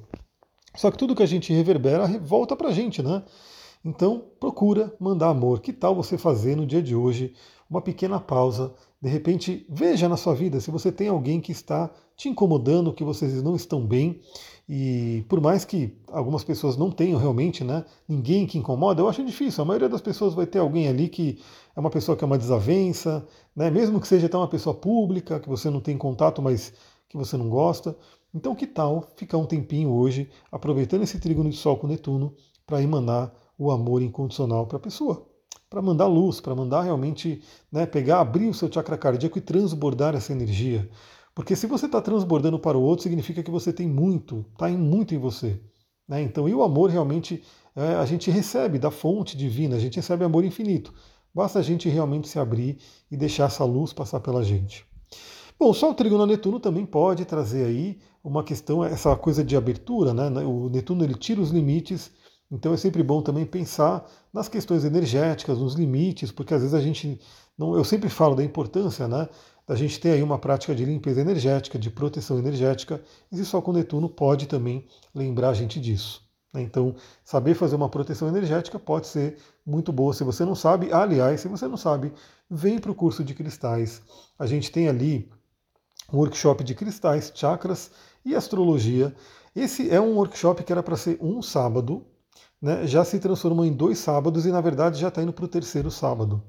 Só 0.75 0.91
que 0.91 0.99
tudo 0.99 1.15
que 1.15 1.23
a 1.23 1.27
gente 1.27 1.53
reverbera 1.53 2.07
volta 2.19 2.57
para 2.57 2.69
a 2.69 2.73
gente, 2.73 3.03
né? 3.03 3.23
Então, 3.85 4.25
procura 4.41 4.95
mandar 4.99 5.29
amor. 5.29 5.61
Que 5.61 5.73
tal 5.73 5.95
você 5.95 6.19
fazer 6.19 6.57
no 6.57 6.67
dia 6.67 6.83
de 6.83 6.95
hoje 6.95 7.35
uma 7.69 7.81
pequena 7.81 8.19
pausa 8.21 8.75
de 9.05 9.11
repente, 9.11 9.67
veja 9.69 10.09
na 10.09 10.17
sua 10.17 10.35
vida 10.35 10.59
se 10.61 10.71
você 10.71 10.91
tem 10.91 11.09
alguém 11.09 11.39
que 11.39 11.53
está 11.53 11.91
te 12.17 12.31
incomodando, 12.31 12.91
que 12.91 13.05
vocês 13.05 13.43
não 13.43 13.55
estão 13.55 13.87
bem. 13.87 14.23
E 14.69 15.25
por 15.29 15.41
mais 15.41 15.65
que 15.65 15.95
algumas 16.11 16.43
pessoas 16.43 16.77
não 16.77 16.91
tenham 16.91 17.19
realmente, 17.19 17.63
né, 17.63 17.85
ninguém 18.09 18.47
que 18.47 18.57
incomoda, 18.57 19.03
eu 19.03 19.09
acho 19.09 19.25
difícil. 19.25 19.63
A 19.63 19.67
maioria 19.67 19.89
das 19.89 20.01
pessoas 20.01 20.33
vai 20.35 20.47
ter 20.47 20.59
alguém 20.59 20.89
ali 20.89 21.09
que 21.09 21.39
é 21.77 21.81
uma 21.81 21.91
pessoa 21.91 22.17
que 22.17 22.25
é 22.25 22.27
uma 22.27 22.39
desavença, 22.39 23.27
né, 23.55 23.71
mesmo 23.71 24.01
que 24.01 24.09
seja 24.09 24.27
até 24.27 24.37
uma 24.37 24.49
pessoa 24.49 24.75
pública, 24.75 25.39
que 25.39 25.49
você 25.49 25.69
não 25.69 25.81
tem 25.81 25.99
contato, 25.99 26.41
mas 26.41 26.73
que 27.09 27.17
você 27.17 27.37
não 27.37 27.49
gosta. 27.49 27.97
Então, 28.35 28.55
que 28.55 28.67
tal 28.67 29.07
ficar 29.17 29.39
um 29.39 29.47
tempinho 29.47 29.91
hoje, 29.91 30.31
aproveitando 30.51 31.03
esse 31.03 31.21
trígono 31.21 31.51
de 31.51 31.57
Sol 31.57 31.77
com 31.77 31.87
Netuno, 31.87 32.35
para 32.67 32.83
emanar 32.83 33.33
o 33.59 33.71
amor 33.71 34.03
incondicional 34.03 34.67
para 34.67 34.79
a 34.79 34.81
pessoa? 34.81 35.27
para 35.75 35.83
mandar 35.83 36.07
luz, 36.07 36.41
para 36.41 36.55
mandar 36.55 36.83
realmente 36.83 37.43
né, 37.73 37.85
pegar, 37.85 38.21
abrir 38.21 38.49
o 38.49 38.55
seu 38.55 38.73
chakra 38.73 38.97
cardíaco 38.97 39.39
e 39.39 39.41
transbordar 39.41 40.15
essa 40.15 40.33
energia. 40.33 40.89
Porque 41.35 41.57
se 41.57 41.67
você 41.67 41.87
está 41.87 42.01
transbordando 42.01 42.59
para 42.59 42.79
o 42.79 42.83
outro, 42.83 43.03
significa 43.03 43.43
que 43.43 43.51
você 43.51 43.73
tem 43.73 43.89
muito, 43.89 44.45
está 44.53 44.69
muito 44.69 45.15
em 45.15 45.19
você. 45.19 45.61
Né? 46.09 46.23
Então, 46.23 46.49
e 46.49 46.55
o 46.55 46.63
amor 46.63 46.91
realmente 46.91 47.43
é, 47.75 47.95
a 47.95 48.05
gente 48.05 48.31
recebe 48.31 48.79
da 48.79 48.91
fonte 48.91 49.37
divina, 49.37 49.77
a 49.77 49.81
gente 49.81 49.97
recebe 49.97 50.25
amor 50.25 50.45
infinito. 50.45 50.95
Basta 51.35 51.59
a 51.59 51.63
gente 51.63 51.89
realmente 51.89 52.29
se 52.29 52.39
abrir 52.39 52.79
e 53.11 53.17
deixar 53.17 53.47
essa 53.47 53.65
luz 53.65 53.93
passar 53.93 54.21
pela 54.21 54.45
gente. 54.45 54.87
Bom, 55.59 55.73
só 55.73 55.91
o 55.91 55.95
Trígono 55.95 56.27
Netuno 56.27 56.61
também 56.61 56.87
pode 56.87 57.25
trazer 57.25 57.65
aí 57.65 57.99
uma 58.23 58.45
questão, 58.45 58.85
essa 58.85 59.15
coisa 59.17 59.43
de 59.43 59.57
abertura, 59.57 60.15
né? 60.15 60.29
O 60.45 60.69
Netuno 60.69 61.05
ele 61.05 61.15
tira 61.15 61.41
os 61.41 61.51
limites 61.51 62.13
então 62.51 62.73
é 62.73 62.77
sempre 62.77 63.03
bom 63.03 63.23
também 63.23 63.45
pensar 63.45 64.09
nas 64.33 64.49
questões 64.49 64.85
energéticas, 64.85 65.59
nos 65.59 65.75
limites, 65.75 66.31
porque 66.31 66.55
às 66.55 66.61
vezes 66.61 66.75
a 66.75 66.81
gente 66.81 67.21
não, 67.57 67.77
eu 67.77 67.85
sempre 67.85 68.09
falo 68.09 68.35
da 68.35 68.45
importância, 68.45 69.07
né, 69.07 69.29
da 69.67 69.75
gente 69.75 69.99
ter 69.99 70.11
aí 70.11 70.23
uma 70.23 70.39
prática 70.39 70.75
de 70.75 70.85
limpeza 70.85 71.21
energética, 71.21 71.79
de 71.79 71.91
proteção 71.91 72.39
energética, 72.39 73.03
e 73.33 73.45
Sol 73.45 73.63
com 73.63 73.73
Netuno 73.73 74.09
pode 74.09 74.47
também 74.47 74.87
lembrar 75.15 75.51
a 75.51 75.55
gente 75.55 75.81
disso. 75.81 76.23
Né? 76.53 76.63
Então, 76.63 76.95
saber 77.25 77.55
fazer 77.55 77.77
uma 77.77 77.89
proteção 77.89 78.29
energética 78.29 78.79
pode 78.79 79.07
ser 79.07 79.39
muito 79.65 79.93
boa. 79.93 80.13
Se 80.13 80.23
você 80.23 80.45
não 80.45 80.55
sabe, 80.55 80.93
aliás, 80.93 81.41
se 81.41 81.49
você 81.49 81.67
não 81.67 81.77
sabe, 81.77 82.13
vem 82.51 82.79
para 82.79 82.91
o 82.91 82.95
curso 82.95 83.25
de 83.25 83.35
cristais. 83.35 84.03
A 84.39 84.47
gente 84.47 84.71
tem 84.71 84.89
ali 84.89 85.31
um 86.13 86.19
workshop 86.19 86.63
de 86.63 86.75
cristais, 86.75 87.33
chakras 87.35 87.91
e 88.25 88.35
astrologia. 88.35 89.15
Esse 89.57 89.91
é 89.91 90.01
um 90.01 90.15
workshop 90.17 90.63
que 90.63 90.73
era 90.73 90.83
para 90.83 90.97
ser 90.97 91.19
um 91.21 91.41
sábado, 91.41 92.05
né, 92.65 92.87
já 92.87 93.05
se 93.05 93.21
transformou 93.21 93.63
em 93.67 93.73
dois 93.75 93.99
sábados 93.99 94.47
e 94.47 94.51
na 94.51 94.63
verdade 94.63 94.99
já 94.99 95.09
está 95.09 95.23
indo 95.23 95.35
para 95.35 95.45
o 95.45 95.49
terceiro 95.49 95.91
sábado. 95.91 96.43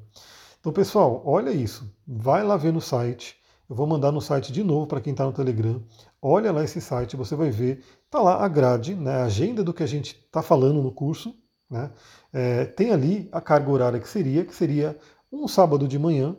Então, 0.57 0.71
pessoal, 0.71 1.21
olha 1.25 1.49
isso. 1.49 1.93
Vai 2.07 2.41
lá 2.41 2.55
ver 2.55 2.71
no 2.71 2.79
site. 2.79 3.35
Eu 3.69 3.75
vou 3.75 3.85
mandar 3.85 4.13
no 4.13 4.21
site 4.21 4.53
de 4.53 4.63
novo 4.63 4.87
para 4.87 5.01
quem 5.01 5.11
está 5.11 5.25
no 5.25 5.33
Telegram. 5.33 5.83
Olha 6.21 6.53
lá 6.53 6.63
esse 6.63 6.79
site, 6.79 7.17
você 7.17 7.35
vai 7.35 7.49
ver. 7.49 7.83
Está 8.05 8.21
lá 8.21 8.45
a 8.45 8.47
grade, 8.47 8.95
né, 8.95 9.11
a 9.11 9.25
agenda 9.25 9.61
do 9.61 9.73
que 9.73 9.83
a 9.83 9.85
gente 9.85 10.15
está 10.25 10.41
falando 10.41 10.81
no 10.81 10.89
curso. 10.89 11.35
Né? 11.69 11.91
É, 12.31 12.63
tem 12.63 12.93
ali 12.93 13.27
a 13.29 13.41
carga 13.41 13.69
horária 13.69 13.99
que 13.99 14.07
seria, 14.07 14.45
que 14.45 14.55
seria 14.55 14.97
um 15.29 15.49
sábado 15.49 15.85
de 15.85 15.99
manhã. 15.99 16.33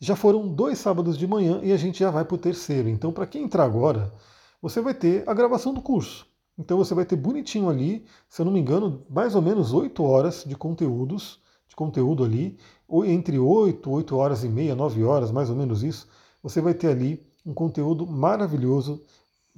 Já 0.00 0.16
foram 0.16 0.48
dois 0.48 0.78
sábados 0.78 1.18
de 1.18 1.26
manhã 1.26 1.60
e 1.62 1.74
a 1.74 1.76
gente 1.76 1.98
já 2.00 2.10
vai 2.10 2.24
para 2.24 2.36
o 2.36 2.38
terceiro. 2.38 2.88
Então, 2.88 3.12
para 3.12 3.26
quem 3.26 3.42
entrar 3.42 3.64
agora, 3.64 4.14
você 4.62 4.80
vai 4.80 4.94
ter 4.94 5.28
a 5.28 5.34
gravação 5.34 5.74
do 5.74 5.82
curso. 5.82 6.29
Então 6.60 6.76
você 6.76 6.94
vai 6.94 7.06
ter 7.06 7.16
bonitinho 7.16 7.70
ali, 7.70 8.04
se 8.28 8.42
eu 8.42 8.44
não 8.44 8.52
me 8.52 8.60
engano, 8.60 9.02
mais 9.08 9.34
ou 9.34 9.40
menos 9.40 9.72
8 9.72 10.04
horas 10.04 10.44
de 10.46 10.54
conteúdos, 10.54 11.40
de 11.66 11.74
conteúdo 11.74 12.22
ali, 12.22 12.58
ou 12.86 13.02
entre 13.02 13.38
8, 13.38 13.90
8 13.90 14.14
horas 14.14 14.44
e 14.44 14.48
meia, 14.48 14.74
9 14.74 15.02
horas, 15.02 15.32
mais 15.32 15.48
ou 15.48 15.56
menos 15.56 15.82
isso, 15.82 16.06
você 16.42 16.60
vai 16.60 16.74
ter 16.74 16.88
ali 16.88 17.26
um 17.46 17.54
conteúdo 17.54 18.06
maravilhoso, 18.06 19.02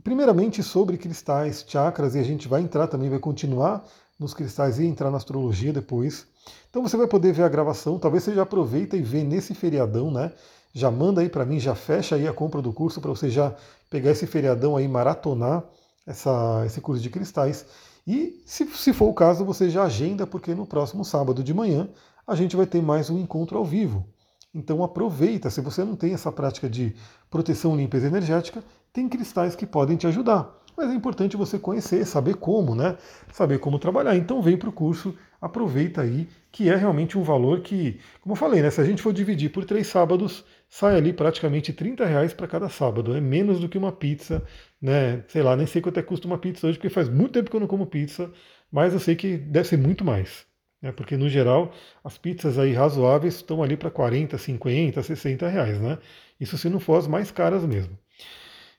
primeiramente 0.04 0.62
sobre 0.62 0.96
cristais, 0.96 1.64
chakras, 1.66 2.14
e 2.14 2.20
a 2.20 2.22
gente 2.22 2.46
vai 2.46 2.62
entrar 2.62 2.86
também, 2.86 3.10
vai 3.10 3.18
continuar 3.18 3.84
nos 4.16 4.32
cristais 4.32 4.78
e 4.78 4.86
entrar 4.86 5.10
na 5.10 5.16
astrologia 5.16 5.72
depois. 5.72 6.28
Então 6.70 6.82
você 6.82 6.96
vai 6.96 7.08
poder 7.08 7.32
ver 7.32 7.42
a 7.42 7.48
gravação, 7.48 7.98
talvez 7.98 8.22
você 8.22 8.32
já 8.32 8.42
aproveita 8.42 8.96
e 8.96 9.02
vê 9.02 9.24
nesse 9.24 9.54
feriadão, 9.54 10.08
né? 10.08 10.32
Já 10.72 10.88
manda 10.88 11.20
aí 11.20 11.28
para 11.28 11.44
mim, 11.44 11.58
já 11.58 11.74
fecha 11.74 12.14
aí 12.14 12.28
a 12.28 12.32
compra 12.32 12.62
do 12.62 12.72
curso 12.72 13.00
para 13.00 13.10
você 13.10 13.28
já 13.28 13.52
pegar 13.90 14.12
esse 14.12 14.24
feriadão 14.24 14.76
aí, 14.76 14.86
maratonar 14.86 15.64
essa, 16.06 16.62
esse 16.66 16.80
curso 16.80 17.02
de 17.02 17.10
cristais. 17.10 17.66
E, 18.06 18.42
se, 18.44 18.66
se 18.66 18.92
for 18.92 19.08
o 19.08 19.14
caso, 19.14 19.44
você 19.44 19.70
já 19.70 19.84
agenda, 19.84 20.26
porque 20.26 20.54
no 20.54 20.66
próximo 20.66 21.04
sábado 21.04 21.42
de 21.42 21.54
manhã 21.54 21.88
a 22.26 22.34
gente 22.34 22.56
vai 22.56 22.66
ter 22.66 22.82
mais 22.82 23.10
um 23.10 23.18
encontro 23.18 23.58
ao 23.58 23.64
vivo. 23.64 24.06
Então 24.54 24.84
aproveita, 24.84 25.48
se 25.48 25.60
você 25.60 25.82
não 25.82 25.96
tem 25.96 26.12
essa 26.12 26.30
prática 26.30 26.68
de 26.68 26.94
proteção 27.30 27.74
limpeza 27.74 28.06
energética, 28.06 28.62
tem 28.92 29.08
cristais 29.08 29.56
que 29.56 29.66
podem 29.66 29.96
te 29.96 30.06
ajudar. 30.06 30.58
Mas 30.76 30.90
é 30.90 30.94
importante 30.94 31.36
você 31.36 31.58
conhecer, 31.58 32.04
saber 32.06 32.36
como, 32.36 32.74
né? 32.74 32.96
Saber 33.32 33.58
como 33.58 33.78
trabalhar. 33.78 34.16
Então 34.16 34.42
vem 34.42 34.56
para 34.56 34.68
o 34.68 34.72
curso, 34.72 35.14
aproveita 35.40 36.00
aí, 36.00 36.28
que 36.50 36.68
é 36.68 36.76
realmente 36.76 37.18
um 37.18 37.22
valor 37.22 37.60
que, 37.60 37.98
como 38.20 38.32
eu 38.32 38.36
falei, 38.36 38.62
né? 38.62 38.70
Se 38.70 38.80
a 38.80 38.84
gente 38.84 39.02
for 39.02 39.12
dividir 39.12 39.50
por 39.50 39.64
três 39.64 39.86
sábados, 39.86 40.44
sai 40.72 40.96
ali 40.96 41.12
praticamente 41.12 41.70
30 41.70 42.06
reais 42.06 42.32
para 42.32 42.48
cada 42.48 42.66
sábado. 42.70 43.14
É 43.14 43.20
menos 43.20 43.60
do 43.60 43.68
que 43.68 43.76
uma 43.76 43.92
pizza, 43.92 44.42
né? 44.80 45.22
Sei 45.28 45.42
lá, 45.42 45.54
nem 45.54 45.66
sei 45.66 45.82
quanto 45.82 46.00
é 46.00 46.02
custa 46.02 46.26
uma 46.26 46.38
pizza 46.38 46.66
hoje, 46.66 46.78
porque 46.78 46.88
faz 46.88 47.10
muito 47.10 47.32
tempo 47.32 47.50
que 47.50 47.56
eu 47.56 47.60
não 47.60 47.66
como 47.66 47.86
pizza. 47.86 48.32
mas 48.70 48.94
eu 48.94 48.98
sei 49.00 49.14
que 49.14 49.36
deve 49.36 49.68
ser 49.68 49.76
muito 49.76 50.02
mais. 50.02 50.46
Né? 50.80 50.90
Porque 50.92 51.14
no 51.16 51.28
geral 51.28 51.72
as 52.02 52.16
pizzas 52.16 52.58
aí 52.58 52.72
razoáveis 52.72 53.34
estão 53.34 53.62
ali 53.62 53.76
para 53.76 53.90
40, 53.90 54.38
50, 54.38 55.02
60 55.02 55.46
reais, 55.46 55.78
né? 55.78 55.98
Isso 56.40 56.56
se 56.56 56.70
não 56.70 56.80
for 56.80 56.96
as 56.96 57.06
mais 57.06 57.30
caras 57.30 57.64
mesmo. 57.66 57.98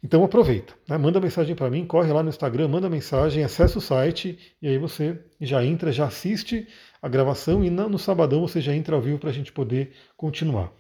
Então 0.04 0.24
aproveita, 0.24 0.74
né? 0.90 0.98
manda 0.98 1.22
mensagem 1.22 1.56
para 1.56 1.70
mim, 1.70 1.86
corre 1.86 2.12
lá 2.12 2.24
no 2.24 2.30
Instagram, 2.30 2.70
manda 2.70 2.90
mensagem, 2.90 3.44
acessa 3.44 3.78
o 3.78 3.82
site 3.82 4.56
e 4.62 4.68
aí 4.68 4.78
você 4.80 5.20
já 5.40 5.64
entra, 5.64 5.92
já 5.92 6.08
assiste 6.08 6.68
a 7.02 7.08
gravação 7.08 7.64
e 7.64 7.70
no 7.70 8.00
sabadão 8.00 8.42
você 8.42 8.60
já 8.60 8.76
entra 8.76 8.96
ao 8.96 9.02
vivo 9.02 9.20
para 9.20 9.30
a 9.30 9.34
gente 9.34 9.52
poder 9.54 9.94
continuar. 10.18 10.74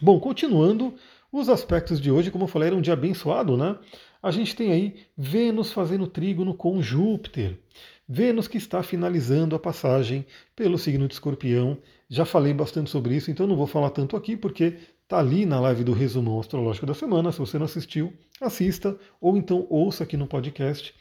Bom, 0.00 0.20
continuando, 0.20 0.94
os 1.32 1.48
aspectos 1.48 1.98
de 1.98 2.10
hoje, 2.10 2.30
como 2.30 2.44
eu 2.44 2.48
falei, 2.48 2.68
era 2.68 2.76
um 2.76 2.82
dia 2.82 2.92
abençoado, 2.92 3.56
né? 3.56 3.78
A 4.22 4.30
gente 4.30 4.54
tem 4.54 4.70
aí 4.70 4.96
Vênus 5.16 5.72
fazendo 5.72 6.06
trígono 6.06 6.52
com 6.52 6.82
Júpiter. 6.82 7.58
Vênus 8.06 8.46
que 8.46 8.58
está 8.58 8.82
finalizando 8.82 9.56
a 9.56 9.58
passagem 9.58 10.26
pelo 10.54 10.76
signo 10.76 11.08
de 11.08 11.14
Escorpião. 11.14 11.78
Já 12.10 12.26
falei 12.26 12.52
bastante 12.52 12.90
sobre 12.90 13.16
isso, 13.16 13.30
então 13.30 13.46
não 13.46 13.56
vou 13.56 13.66
falar 13.66 13.88
tanto 13.88 14.16
aqui, 14.16 14.36
porque 14.36 14.76
está 15.02 15.18
ali 15.18 15.46
na 15.46 15.58
live 15.60 15.82
do 15.82 15.94
resumão 15.94 16.38
astrológico 16.38 16.84
da 16.84 16.94
semana. 16.94 17.32
Se 17.32 17.38
você 17.38 17.58
não 17.58 17.64
assistiu, 17.64 18.12
assista, 18.38 18.98
ou 19.18 19.34
então 19.34 19.66
ouça 19.70 20.04
aqui 20.04 20.16
no 20.16 20.26
podcast. 20.26 20.94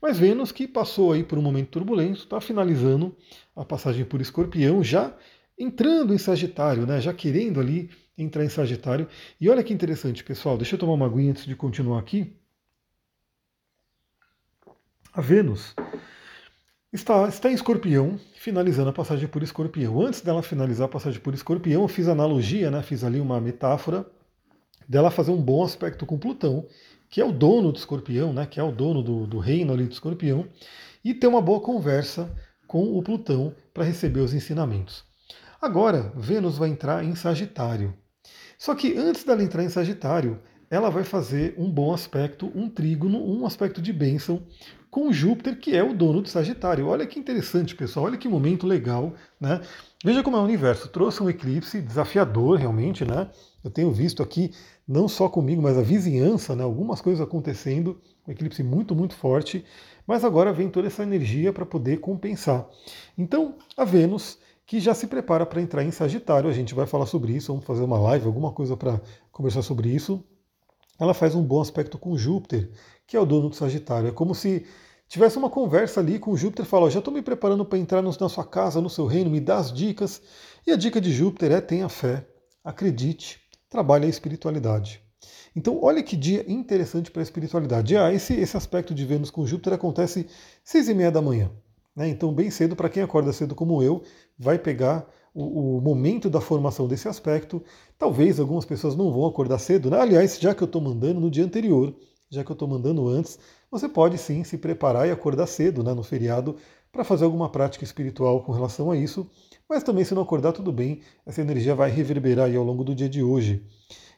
Mas 0.00 0.18
Vênus, 0.18 0.52
que 0.52 0.66
passou 0.66 1.12
aí 1.12 1.22
por 1.22 1.38
um 1.38 1.42
momento 1.42 1.68
turbulento, 1.68 2.20
está 2.20 2.40
finalizando 2.40 3.14
a 3.54 3.62
passagem 3.62 4.06
por 4.06 4.22
Escorpião, 4.22 4.82
já 4.82 5.14
entrando 5.58 6.14
em 6.14 6.18
Sagitário, 6.18 6.86
né? 6.86 6.98
já 6.98 7.12
querendo 7.12 7.60
ali 7.60 7.90
entrar 8.18 8.44
em 8.44 8.48
Sagitário. 8.48 9.08
E 9.40 9.48
olha 9.48 9.62
que 9.62 9.72
interessante, 9.72 10.24
pessoal, 10.24 10.58
deixa 10.58 10.74
eu 10.74 10.78
tomar 10.78 10.94
uma 10.94 11.06
aguinha 11.06 11.30
antes 11.30 11.46
de 11.46 11.54
continuar 11.54 12.00
aqui. 12.00 12.36
A 15.14 15.20
Vênus 15.20 15.74
Está, 16.90 17.28
está 17.28 17.50
em 17.50 17.54
escorpião, 17.54 18.18
finalizando 18.34 18.88
a 18.88 18.94
passagem 18.94 19.28
por 19.28 19.42
escorpião. 19.42 20.00
Antes 20.00 20.22
dela 20.22 20.42
finalizar 20.42 20.86
a 20.86 20.90
passagem 20.90 21.20
por 21.20 21.34
escorpião, 21.34 21.82
eu 21.82 21.88
fiz 21.88 22.08
analogia, 22.08 22.70
né, 22.70 22.80
fiz 22.82 23.04
ali 23.04 23.20
uma 23.20 23.38
metáfora 23.38 24.06
dela 24.88 25.10
fazer 25.10 25.30
um 25.30 25.40
bom 25.40 25.62
aspecto 25.62 26.06
com 26.06 26.18
Plutão, 26.18 26.66
que 27.10 27.20
é 27.20 27.24
o 27.26 27.30
dono 27.30 27.72
do 27.72 27.78
escorpião, 27.78 28.32
né, 28.32 28.46
que 28.46 28.58
é 28.58 28.62
o 28.62 28.72
dono 28.72 29.02
do, 29.02 29.26
do 29.26 29.38
reino 29.38 29.74
ali 29.74 29.84
do 29.84 29.92
escorpião, 29.92 30.48
e 31.04 31.12
ter 31.12 31.26
uma 31.26 31.42
boa 31.42 31.60
conversa 31.60 32.34
com 32.66 32.96
o 32.96 33.02
Plutão 33.02 33.54
para 33.74 33.84
receber 33.84 34.20
os 34.20 34.32
ensinamentos. 34.32 35.04
Agora, 35.60 36.10
Vênus 36.16 36.56
vai 36.56 36.70
entrar 36.70 37.04
em 37.04 37.14
Sagitário. 37.14 37.92
Só 38.58 38.74
que 38.74 38.98
antes 38.98 39.22
dela 39.22 39.42
entrar 39.42 39.62
em 39.62 39.68
Sagitário, 39.68 40.40
ela 40.70 40.90
vai 40.90 41.04
fazer 41.04 41.54
um 41.56 41.70
bom 41.70 41.94
aspecto, 41.94 42.50
um 42.54 42.68
trígono, 42.68 43.18
um 43.24 43.46
aspecto 43.46 43.80
de 43.80 43.92
bênção 43.92 44.42
com 44.90 45.12
Júpiter, 45.12 45.58
que 45.58 45.76
é 45.76 45.82
o 45.82 45.94
dono 45.94 46.20
do 46.20 46.28
Sagitário. 46.28 46.86
Olha 46.86 47.06
que 47.06 47.18
interessante, 47.18 47.74
pessoal, 47.74 48.06
olha 48.06 48.18
que 48.18 48.28
momento 48.28 48.66
legal, 48.66 49.14
né? 49.40 49.60
Veja 50.04 50.22
como 50.22 50.36
é 50.36 50.40
o 50.40 50.44
universo, 50.44 50.88
trouxe 50.88 51.22
um 51.22 51.30
eclipse 51.30 51.80
desafiador 51.80 52.58
realmente, 52.58 53.04
né? 53.04 53.30
Eu 53.62 53.70
tenho 53.70 53.92
visto 53.92 54.22
aqui, 54.22 54.52
não 54.86 55.08
só 55.08 55.28
comigo, 55.28 55.62
mas 55.62 55.78
a 55.78 55.82
vizinhança, 55.82 56.56
né? 56.56 56.64
Algumas 56.64 57.00
coisas 57.00 57.20
acontecendo, 57.20 58.00
um 58.26 58.32
eclipse 58.32 58.62
muito, 58.62 58.94
muito 58.94 59.14
forte, 59.14 59.64
mas 60.06 60.24
agora 60.24 60.52
vem 60.52 60.68
toda 60.68 60.86
essa 60.86 61.02
energia 61.02 61.52
para 61.52 61.66
poder 61.66 61.98
compensar. 62.00 62.66
Então, 63.16 63.56
a 63.76 63.84
Vênus, 63.84 64.38
que 64.68 64.78
já 64.78 64.92
se 64.92 65.06
prepara 65.06 65.46
para 65.46 65.62
entrar 65.62 65.82
em 65.82 65.90
Sagitário, 65.90 66.50
a 66.50 66.52
gente 66.52 66.74
vai 66.74 66.86
falar 66.86 67.06
sobre 67.06 67.32
isso, 67.32 67.50
vamos 67.50 67.64
fazer 67.64 67.82
uma 67.82 67.98
live, 67.98 68.26
alguma 68.26 68.52
coisa 68.52 68.76
para 68.76 69.00
conversar 69.32 69.62
sobre 69.62 69.88
isso. 69.88 70.22
Ela 71.00 71.14
faz 71.14 71.34
um 71.34 71.42
bom 71.42 71.58
aspecto 71.58 71.96
com 71.96 72.14
Júpiter, 72.18 72.70
que 73.06 73.16
é 73.16 73.20
o 73.20 73.24
dono 73.24 73.48
do 73.48 73.56
Sagitário. 73.56 74.08
É 74.10 74.12
como 74.12 74.34
se 74.34 74.66
tivesse 75.08 75.38
uma 75.38 75.48
conversa 75.48 76.00
ali 76.00 76.18
com 76.18 76.36
Júpiter 76.36 76.66
e 76.66 76.68
falou: 76.68 76.90
já 76.90 76.98
estou 76.98 77.14
me 77.14 77.22
preparando 77.22 77.64
para 77.64 77.78
entrar 77.78 78.02
na 78.02 78.12
sua 78.12 78.44
casa, 78.44 78.78
no 78.78 78.90
seu 78.90 79.06
reino, 79.06 79.30
me 79.30 79.40
dá 79.40 79.56
as 79.56 79.72
dicas. 79.72 80.20
E 80.66 80.70
a 80.70 80.76
dica 80.76 81.00
de 81.00 81.12
Júpiter 81.12 81.50
é: 81.50 81.62
tenha 81.62 81.88
fé, 81.88 82.28
acredite, 82.62 83.40
trabalhe 83.70 84.04
a 84.04 84.10
espiritualidade. 84.10 85.00
Então, 85.56 85.82
olha 85.82 86.02
que 86.02 86.14
dia 86.14 86.44
interessante 86.46 87.10
para 87.10 87.22
a 87.22 87.24
espiritualidade. 87.24 87.96
Ah, 87.96 88.12
esse, 88.12 88.34
esse 88.34 88.54
aspecto 88.54 88.94
de 88.94 89.06
Vênus 89.06 89.30
com 89.30 89.46
Júpiter 89.46 89.72
acontece 89.72 90.26
seis 90.62 90.90
e 90.90 90.94
meia 90.94 91.10
da 91.10 91.22
manhã. 91.22 91.50
Né? 91.98 92.08
Então, 92.08 92.32
bem 92.32 92.48
cedo, 92.48 92.76
para 92.76 92.88
quem 92.88 93.02
acorda 93.02 93.32
cedo 93.32 93.56
como 93.56 93.82
eu, 93.82 94.02
vai 94.38 94.56
pegar 94.56 95.04
o, 95.34 95.78
o, 95.78 95.80
momento 95.80 96.30
da 96.30 96.40
formação 96.40 96.86
desse 96.86 97.08
aspecto. 97.08 97.60
Talvez 97.98 98.38
algumas 98.38 98.64
pessoas 98.64 98.94
não 98.94 99.10
vão 99.12 99.26
acordar 99.26 99.58
cedo. 99.58 99.90
Né? 99.90 99.98
Aliás, 100.00 100.38
já 100.38 100.54
que 100.54 100.62
eu 100.62 100.66
estou 100.66 100.80
mandando 100.80 101.18
no 101.18 101.28
dia 101.28 101.44
anterior, 101.44 101.92
já 102.30 102.44
que 102.44 102.50
eu 102.52 102.54
estou 102.54 102.68
mandando 102.68 103.08
antes, 103.08 103.36
você 103.68 103.88
pode 103.88 104.16
sim 104.16 104.44
se 104.44 104.56
preparar 104.56 105.08
e 105.08 105.10
acordar 105.10 105.48
cedo 105.48 105.82
né, 105.82 105.92
no 105.92 106.04
feriado 106.04 106.54
para 106.92 107.02
fazer 107.02 107.24
alguma 107.24 107.48
prática 107.48 107.82
espiritual 107.82 108.44
com 108.44 108.52
relação 108.52 108.92
a 108.92 108.96
isso. 108.96 109.28
Mas 109.68 109.82
também, 109.82 110.04
se 110.04 110.14
não 110.14 110.22
acordar, 110.22 110.52
tudo 110.52 110.70
bem, 110.70 111.00
essa 111.26 111.40
energia 111.40 111.74
vai 111.74 111.90
reverberar 111.90 112.54
ao 112.54 112.62
longo 112.62 112.84
do 112.84 112.94
dia 112.94 113.08
de 113.08 113.24
hoje. 113.24 113.66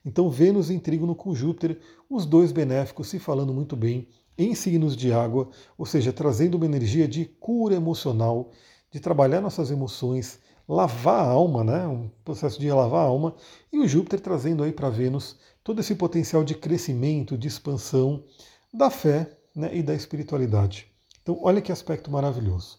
Então, 0.05 0.29
Vênus 0.29 0.71
em 0.71 0.79
trígono 0.79 1.15
com 1.15 1.35
Júpiter, 1.35 1.79
os 2.11 2.27
dois 2.27 2.53
benéficos 2.53 3.09
se 3.09 3.19
falando 3.19 3.55
muito 3.55 3.75
bem 3.75 4.07
em 4.43 4.55
signos 4.55 4.97
de 4.97 5.13
água, 5.13 5.49
ou 5.77 5.85
seja, 5.85 6.13
trazendo 6.13 6.57
uma 6.57 6.67
energia 6.67 7.07
de 7.07 7.25
cura 7.25 7.75
emocional, 7.75 8.51
de 8.91 8.99
trabalhar 8.99 9.41
nossas 9.41 9.71
emoções, 9.71 10.39
lavar 10.69 11.25
a 11.25 11.31
alma, 11.31 11.63
né? 11.63 11.87
um 11.87 12.09
processo 12.25 12.59
de 12.59 12.71
lavar 12.71 13.01
a 13.01 13.09
alma, 13.09 13.35
e 13.73 13.79
o 13.79 13.87
Júpiter 13.87 14.21
trazendo 14.21 14.63
aí 14.63 14.73
para 14.73 14.89
Vênus 14.89 15.37
todo 15.63 15.81
esse 15.81 15.95
potencial 15.95 16.43
de 16.43 16.55
crescimento, 16.55 17.37
de 17.37 17.49
expansão 17.49 18.25
da 18.73 18.89
fé 18.89 19.37
né, 19.55 19.71
e 19.73 19.83
da 19.83 19.95
espiritualidade. 19.95 20.87
Então, 21.23 21.39
olha 21.43 21.61
que 21.61 21.71
aspecto 21.71 22.11
maravilhoso. 22.11 22.79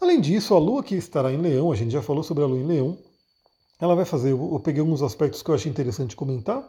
Além 0.00 0.20
disso, 0.20 0.54
a 0.54 0.58
Lua 0.58 0.82
que 0.82 0.94
estará 0.94 1.32
em 1.32 1.40
Leão, 1.40 1.72
a 1.72 1.76
gente 1.76 1.92
já 1.92 2.02
falou 2.02 2.22
sobre 2.22 2.42
a 2.42 2.46
Lua 2.46 2.58
em 2.58 2.66
Leão, 2.66 2.98
ela 3.80 3.94
vai 3.94 4.04
fazer, 4.04 4.32
eu 4.32 4.60
peguei 4.62 4.80
alguns 4.80 5.02
aspectos 5.02 5.42
que 5.42 5.50
eu 5.50 5.54
achei 5.54 5.70
interessante 5.70 6.14
comentar, 6.14 6.68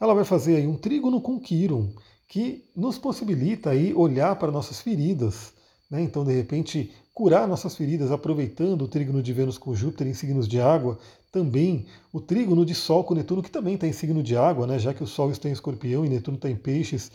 ela 0.00 0.14
vai 0.14 0.24
fazer 0.24 0.56
aí 0.56 0.66
um 0.66 0.76
trígono 0.76 1.20
com 1.20 1.40
Quiron, 1.40 1.92
que 2.28 2.64
nos 2.74 2.98
possibilita 2.98 3.70
aí 3.70 3.92
olhar 3.94 4.36
para 4.36 4.50
nossas 4.50 4.80
feridas, 4.80 5.52
né? 5.90 6.02
então 6.02 6.24
de 6.24 6.32
repente 6.32 6.92
curar 7.12 7.46
nossas 7.46 7.76
feridas 7.76 8.10
aproveitando 8.10 8.82
o 8.82 8.88
trígono 8.88 9.22
de 9.22 9.32
Vênus 9.32 9.56
com 9.56 9.74
Júpiter 9.74 10.06
em 10.06 10.14
signos 10.14 10.48
de 10.48 10.60
água, 10.60 10.98
também 11.30 11.86
o 12.12 12.20
trígono 12.20 12.64
de 12.64 12.74
Sol 12.74 13.04
com 13.04 13.14
Netuno, 13.14 13.42
que 13.42 13.50
também 13.50 13.74
está 13.74 13.86
em 13.86 13.92
signo 13.92 14.22
de 14.22 14.36
água, 14.36 14.66
né? 14.66 14.78
já 14.78 14.94
que 14.94 15.02
o 15.02 15.06
Sol 15.06 15.30
está 15.30 15.48
em 15.48 15.52
escorpião 15.52 16.04
e 16.04 16.08
Netuno 16.08 16.36
está 16.36 16.50
em 16.50 16.56
peixes, 16.56 17.10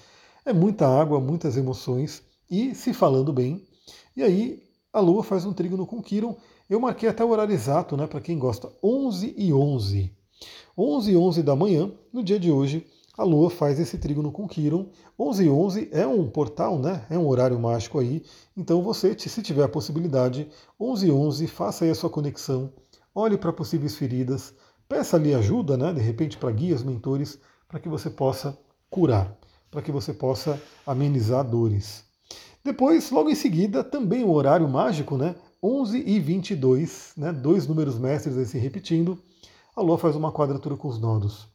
é 0.45 0.53
muita 0.53 0.87
água, 0.87 1.19
muitas 1.19 1.57
emoções 1.57 2.21
e 2.49 2.73
se 2.73 2.93
falando 2.93 3.31
bem. 3.31 3.65
E 4.15 4.23
aí 4.23 4.63
a 4.91 4.99
Lua 4.99 5.23
faz 5.23 5.45
um 5.45 5.53
trígono 5.53 5.85
com 5.85 6.01
Quiron. 6.01 6.35
Eu 6.69 6.79
marquei 6.79 7.09
até 7.09 7.23
o 7.23 7.29
horário 7.29 7.53
exato, 7.53 7.95
né, 7.97 8.07
para 8.07 8.21
quem 8.21 8.37
gosta, 8.37 8.71
11 8.83 9.33
e 9.37 9.53
11. 9.53 10.11
11 10.77 11.11
e 11.11 11.17
11 11.17 11.43
da 11.43 11.55
manhã, 11.55 11.91
no 12.13 12.23
dia 12.23 12.39
de 12.39 12.51
hoje, 12.51 12.85
a 13.19 13.23
Lua 13.23 13.49
faz 13.49 13.79
esse 13.79 13.97
trígono 13.97 14.31
com 14.31 14.47
Quiron. 14.47 14.87
11 15.19 15.43
e 15.43 15.49
11 15.49 15.89
é 15.91 16.07
um 16.07 16.29
portal, 16.29 16.79
né? 16.79 17.05
É 17.09 17.17
um 17.17 17.27
horário 17.27 17.59
mágico 17.59 17.99
aí. 17.99 18.23
Então 18.55 18.81
você, 18.81 19.17
se 19.17 19.41
tiver 19.41 19.63
a 19.63 19.69
possibilidade, 19.69 20.49
11 20.79 21.07
e 21.07 21.11
11, 21.11 21.47
faça 21.47 21.85
aí 21.85 21.91
a 21.91 21.95
sua 21.95 22.09
conexão, 22.09 22.71
olhe 23.13 23.37
para 23.37 23.51
possíveis 23.51 23.95
feridas, 23.95 24.53
peça 24.87 25.17
ali 25.17 25.33
ajuda, 25.33 25.77
né? 25.77 25.93
De 25.93 26.01
repente 26.01 26.37
para 26.37 26.51
guias, 26.51 26.83
mentores, 26.83 27.37
para 27.67 27.79
que 27.79 27.89
você 27.89 28.09
possa 28.09 28.57
curar 28.89 29.37
para 29.71 29.81
que 29.81 29.91
você 29.91 30.13
possa 30.13 30.61
amenizar 30.85 31.43
dores. 31.43 32.03
Depois, 32.63 33.09
logo 33.11 33.29
em 33.29 33.35
seguida, 33.35 33.83
também 33.83 34.23
o 34.23 34.31
horário 34.31 34.67
mágico, 34.67 35.17
né? 35.17 35.35
11 35.61 36.03
e 36.05 36.19
22, 36.19 37.13
né? 37.17 37.31
dois 37.33 37.67
números 37.67 37.97
mestres 37.97 38.37
aí 38.37 38.45
se 38.45 38.57
repetindo, 38.57 39.17
a 39.75 39.81
Lua 39.81 39.97
faz 39.97 40.15
uma 40.15 40.31
quadratura 40.31 40.75
com 40.75 40.87
os 40.87 40.99
nodos. 40.99 41.47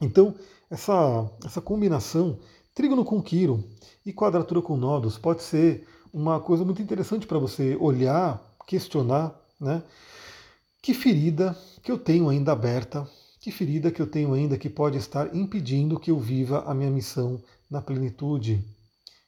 Então, 0.00 0.34
essa, 0.70 1.30
essa 1.44 1.60
combinação, 1.60 2.38
trígono 2.74 3.04
com 3.04 3.22
Quirón 3.22 3.62
e 4.04 4.12
quadratura 4.12 4.60
com 4.62 4.76
nodos, 4.76 5.18
pode 5.18 5.42
ser 5.42 5.86
uma 6.12 6.40
coisa 6.40 6.64
muito 6.64 6.82
interessante 6.82 7.26
para 7.26 7.38
você 7.38 7.76
olhar, 7.76 8.40
questionar, 8.66 9.34
né? 9.60 9.82
Que 10.82 10.94
ferida 10.94 11.56
que 11.82 11.90
eu 11.90 11.98
tenho 11.98 12.28
ainda 12.28 12.52
aberta 12.52 13.08
que 13.46 13.52
ferida 13.52 13.92
que 13.92 14.02
eu 14.02 14.08
tenho 14.08 14.32
ainda 14.32 14.58
que 14.58 14.68
pode 14.68 14.98
estar 14.98 15.32
impedindo 15.32 16.00
que 16.00 16.10
eu 16.10 16.18
viva 16.18 16.64
a 16.66 16.74
minha 16.74 16.90
missão 16.90 17.40
na 17.70 17.80
plenitude? 17.80 18.60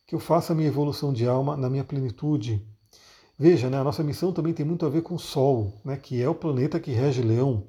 Que 0.05 0.13
eu 0.17 0.19
faça 0.19 0.53
a 0.53 0.57
minha 0.57 0.67
evolução 0.67 1.13
de 1.13 1.25
alma 1.25 1.57
na 1.57 1.71
minha 1.71 1.85
plenitude? 1.85 2.67
Veja, 3.39 3.71
né, 3.71 3.79
a 3.79 3.85
nossa 3.85 4.03
missão 4.03 4.33
também 4.33 4.53
tem 4.53 4.67
muito 4.67 4.85
a 4.85 4.89
ver 4.89 5.03
com 5.03 5.15
o 5.15 5.21
Sol, 5.21 5.73
né, 5.85 5.97
que 5.97 6.21
é 6.21 6.29
o 6.29 6.35
planeta 6.35 6.81
que 6.81 6.91
rege 6.91 7.23
Leão. 7.23 7.65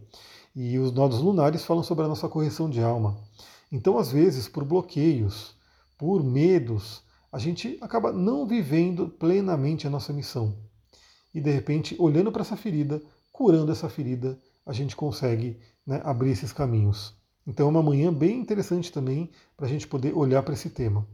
E 0.56 0.78
os 0.80 0.92
nodos 0.92 1.20
lunares 1.20 1.64
falam 1.64 1.84
sobre 1.84 2.06
a 2.06 2.08
nossa 2.08 2.28
correção 2.28 2.70
de 2.70 2.82
alma. 2.82 3.18
Então, 3.72 3.98
às 3.98 4.12
vezes, 4.12 4.48
por 4.48 4.64
bloqueios, 4.64 5.56
por 5.98 6.24
medos, 6.24 7.04
a 7.32 7.38
gente 7.38 7.78
acaba 7.82 8.12
não 8.12 8.46
vivendo 8.46 9.08
plenamente 9.08 9.86
a 9.86 9.90
nossa 9.90 10.12
missão. 10.12 10.58
E 11.34 11.40
de 11.40 11.52
repente, 11.52 11.96
olhando 12.00 12.32
para 12.32 12.42
essa 12.42 12.58
ferida, 12.58 13.02
curando 13.32 13.72
essa 13.72 13.88
ferida, 13.90 14.40
a 14.66 14.74
gente 14.74 14.96
consegue 14.96 15.60
né, 15.86 16.02
abrir 16.04 16.32
esses 16.32 16.52
caminhos. 16.52 17.14
Então 17.46 17.68
é 17.68 17.70
uma 17.70 17.84
manhã 17.84 18.14
bem 18.14 18.40
interessante 18.40 18.92
também 18.92 19.30
para 19.56 19.66
a 19.66 19.70
gente 19.70 19.88
poder 19.88 20.16
olhar 20.16 20.44
para 20.44 20.54
esse 20.54 20.70
tema. 20.70 21.08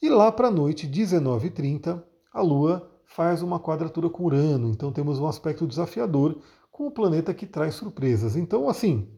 E 0.00 0.08
lá 0.08 0.30
para 0.30 0.48
a 0.48 0.50
noite, 0.50 0.86
19h30, 0.86 2.02
a 2.32 2.40
Lua 2.40 2.88
faz 3.04 3.42
uma 3.42 3.58
quadratura 3.58 4.08
com 4.08 4.24
Urano. 4.24 4.70
Então 4.70 4.92
temos 4.92 5.18
um 5.18 5.26
aspecto 5.26 5.66
desafiador 5.66 6.38
com 6.78 6.86
o 6.86 6.92
planeta 6.92 7.34
que 7.34 7.44
traz 7.44 7.74
surpresas. 7.74 8.36
Então, 8.36 8.68
assim, 8.68 9.08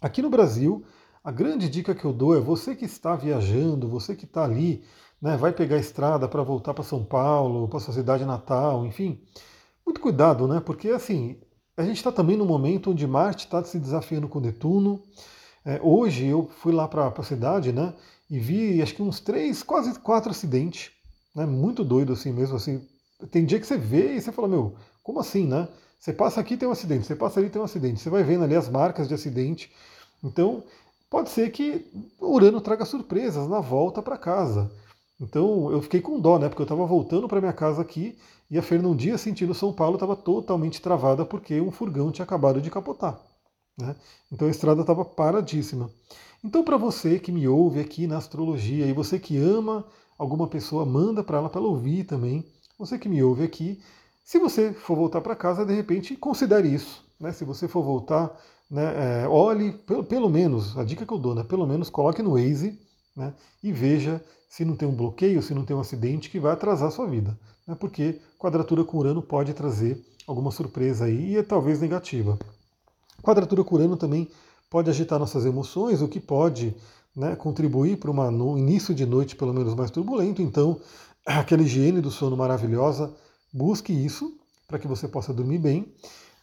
aqui 0.00 0.22
no 0.22 0.30
Brasil, 0.30 0.82
a 1.22 1.30
grande 1.30 1.68
dica 1.68 1.94
que 1.94 2.06
eu 2.06 2.14
dou 2.14 2.34
é 2.34 2.40
você 2.40 2.74
que 2.74 2.86
está 2.86 3.14
viajando, 3.14 3.90
você 3.90 4.16
que 4.16 4.24
está 4.24 4.42
ali, 4.42 4.82
né, 5.20 5.36
vai 5.36 5.52
pegar 5.52 5.76
a 5.76 5.80
estrada 5.80 6.26
para 6.26 6.42
voltar 6.42 6.72
para 6.72 6.82
São 6.82 7.04
Paulo, 7.04 7.68
para 7.68 7.78
sua 7.78 7.92
cidade 7.92 8.24
natal, 8.24 8.86
enfim, 8.86 9.20
muito 9.84 10.00
cuidado, 10.00 10.48
né? 10.48 10.60
Porque 10.60 10.88
assim, 10.88 11.38
a 11.76 11.82
gente 11.82 11.98
está 11.98 12.10
também 12.10 12.38
no 12.38 12.46
momento 12.46 12.90
onde 12.90 13.06
Marte 13.06 13.44
está 13.44 13.62
se 13.62 13.78
desafiando 13.78 14.26
com 14.26 14.40
Netuno. 14.40 15.02
É, 15.66 15.78
hoje 15.82 16.24
eu 16.24 16.48
fui 16.48 16.72
lá 16.72 16.88
para 16.88 17.08
a 17.08 17.22
cidade, 17.22 17.70
né? 17.70 17.92
E 18.30 18.38
vi 18.38 18.80
acho 18.80 18.94
que 18.94 19.02
uns 19.02 19.20
três, 19.20 19.62
quase 19.62 20.00
quatro 20.00 20.30
acidentes, 20.30 20.90
né? 21.36 21.44
Muito 21.44 21.84
doido 21.84 22.14
assim 22.14 22.32
mesmo, 22.32 22.56
assim. 22.56 22.80
Tem 23.30 23.44
dia 23.44 23.60
que 23.60 23.66
você 23.66 23.76
vê 23.76 24.14
e 24.14 24.22
você 24.22 24.32
fala, 24.32 24.48
meu, 24.48 24.74
como 25.02 25.20
assim, 25.20 25.46
né? 25.46 25.68
Você 25.98 26.12
passa 26.12 26.40
aqui 26.40 26.56
tem 26.56 26.68
um 26.68 26.72
acidente, 26.72 27.06
você 27.06 27.16
passa 27.16 27.40
ali 27.40 27.50
tem 27.50 27.60
um 27.60 27.64
acidente, 27.64 28.00
você 28.00 28.08
vai 28.08 28.22
vendo 28.22 28.44
ali 28.44 28.54
as 28.54 28.68
marcas 28.68 29.08
de 29.08 29.14
acidente. 29.14 29.70
Então, 30.22 30.62
pode 31.10 31.30
ser 31.30 31.50
que 31.50 31.86
Urano 32.20 32.60
traga 32.60 32.84
surpresas 32.84 33.48
na 33.48 33.60
volta 33.60 34.00
para 34.00 34.16
casa. 34.16 34.70
Então, 35.20 35.70
eu 35.72 35.82
fiquei 35.82 36.00
com 36.00 36.20
dó, 36.20 36.38
né? 36.38 36.48
Porque 36.48 36.62
eu 36.62 36.64
estava 36.64 36.86
voltando 36.86 37.26
para 37.26 37.40
minha 37.40 37.52
casa 37.52 37.82
aqui 37.82 38.16
e 38.50 38.56
a 38.56 38.62
Fernandinha, 38.62 39.18
sentindo 39.18 39.52
São 39.52 39.72
Paulo, 39.72 39.96
estava 39.96 40.14
totalmente 40.14 40.80
travada 40.80 41.24
porque 41.24 41.60
um 41.60 41.72
furgão 41.72 42.12
tinha 42.12 42.24
acabado 42.24 42.60
de 42.60 42.70
capotar. 42.70 43.20
Né? 43.76 43.94
Então 44.32 44.48
a 44.48 44.50
estrada 44.50 44.80
estava 44.80 45.04
paradíssima. 45.04 45.90
Então, 46.42 46.62
para 46.62 46.76
você 46.76 47.18
que 47.18 47.32
me 47.32 47.48
ouve 47.48 47.80
aqui 47.80 48.06
na 48.06 48.16
astrologia 48.18 48.86
e 48.86 48.92
você 48.92 49.18
que 49.18 49.36
ama 49.36 49.84
alguma 50.16 50.46
pessoa, 50.46 50.86
manda 50.86 51.22
para 51.22 51.38
ela 51.38 51.48
para 51.48 51.60
ela 51.60 51.68
ouvir 51.68 52.04
também. 52.04 52.44
Você 52.78 52.96
que 52.98 53.08
me 53.08 53.22
ouve 53.22 53.42
aqui, 53.42 53.80
se 54.28 54.38
você 54.38 54.74
for 54.74 54.94
voltar 54.94 55.22
para 55.22 55.34
casa, 55.34 55.64
de 55.64 55.72
repente, 55.72 56.14
considere 56.14 56.68
isso. 56.68 57.02
Né? 57.18 57.32
Se 57.32 57.46
você 57.46 57.66
for 57.66 57.82
voltar, 57.82 58.30
né, 58.70 59.22
é, 59.22 59.26
olhe, 59.26 59.72
pelo, 59.72 60.04
pelo 60.04 60.28
menos, 60.28 60.76
a 60.76 60.84
dica 60.84 61.06
que 61.06 61.12
eu 61.14 61.16
dou, 61.16 61.34
né, 61.34 61.42
pelo 61.42 61.66
menos 61.66 61.88
coloque 61.88 62.22
no 62.22 62.32
Waze 62.32 62.78
né, 63.16 63.32
e 63.62 63.72
veja 63.72 64.22
se 64.46 64.66
não 64.66 64.76
tem 64.76 64.86
um 64.86 64.94
bloqueio, 64.94 65.40
se 65.40 65.54
não 65.54 65.64
tem 65.64 65.74
um 65.74 65.80
acidente 65.80 66.28
que 66.28 66.38
vai 66.38 66.52
atrasar 66.52 66.88
a 66.88 66.90
sua 66.90 67.06
vida. 67.06 67.38
Né, 67.66 67.74
porque 67.74 68.20
quadratura 68.38 68.84
com 68.84 68.98
Urano 68.98 69.22
pode 69.22 69.54
trazer 69.54 69.98
alguma 70.26 70.50
surpresa 70.50 71.06
aí 71.06 71.30
e 71.30 71.38
é 71.38 71.42
talvez 71.42 71.80
negativa. 71.80 72.38
Quadratura 73.22 73.64
com 73.64 73.76
Urano 73.76 73.96
também 73.96 74.28
pode 74.68 74.90
agitar 74.90 75.18
nossas 75.18 75.46
emoções, 75.46 76.02
o 76.02 76.08
que 76.08 76.20
pode 76.20 76.76
né, 77.16 77.34
contribuir 77.34 77.96
para 77.96 78.10
um 78.10 78.58
início 78.58 78.94
de 78.94 79.06
noite 79.06 79.34
pelo 79.34 79.54
menos 79.54 79.74
mais 79.74 79.90
turbulento. 79.90 80.42
Então, 80.42 80.78
aquela 81.24 81.62
higiene 81.62 82.02
do 82.02 82.10
sono 82.10 82.36
maravilhosa 82.36 83.10
Busque 83.52 83.92
isso 83.92 84.38
para 84.66 84.78
que 84.78 84.86
você 84.86 85.08
possa 85.08 85.32
dormir 85.32 85.58
bem. 85.58 85.94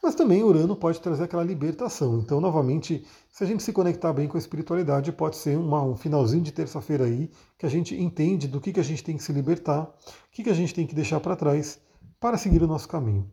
Mas 0.02 0.14
também 0.14 0.44
Urano 0.44 0.76
pode 0.76 1.00
trazer 1.00 1.24
aquela 1.24 1.44
libertação. 1.44 2.20
Então, 2.20 2.40
novamente, 2.40 3.06
se 3.32 3.44
a 3.44 3.48
gente 3.48 3.64
se 3.64 3.74
conectar 3.74 4.14
bem 4.14 4.28
com 4.28 4.38
a 4.38 4.40
espiritualidade, 4.40 5.12
pode 5.12 5.36
ser 5.36 5.58
uma, 5.58 5.82
um 5.84 5.96
finalzinho 5.96 6.44
de 6.44 6.52
terça-feira 6.52 7.06
aí 7.06 7.32
que 7.58 7.66
a 7.66 7.70
gente 7.70 7.96
entende 7.96 8.48
do 8.48 8.62
que, 8.62 8.72
que 8.72 8.80
a 8.80 8.84
gente 8.84 9.04
tem 9.04 9.18
que 9.18 9.24
se 9.24 9.34
libertar, 9.34 9.84
o 9.84 10.32
que, 10.32 10.44
que 10.44 10.50
a 10.50 10.54
gente 10.54 10.74
tem 10.74 10.86
que 10.86 10.94
deixar 10.94 11.20
para 11.20 11.36
trás 11.36 11.80
para 12.20 12.38
seguir 12.38 12.62
o 12.62 12.68
nosso 12.68 12.88
caminho. 12.88 13.30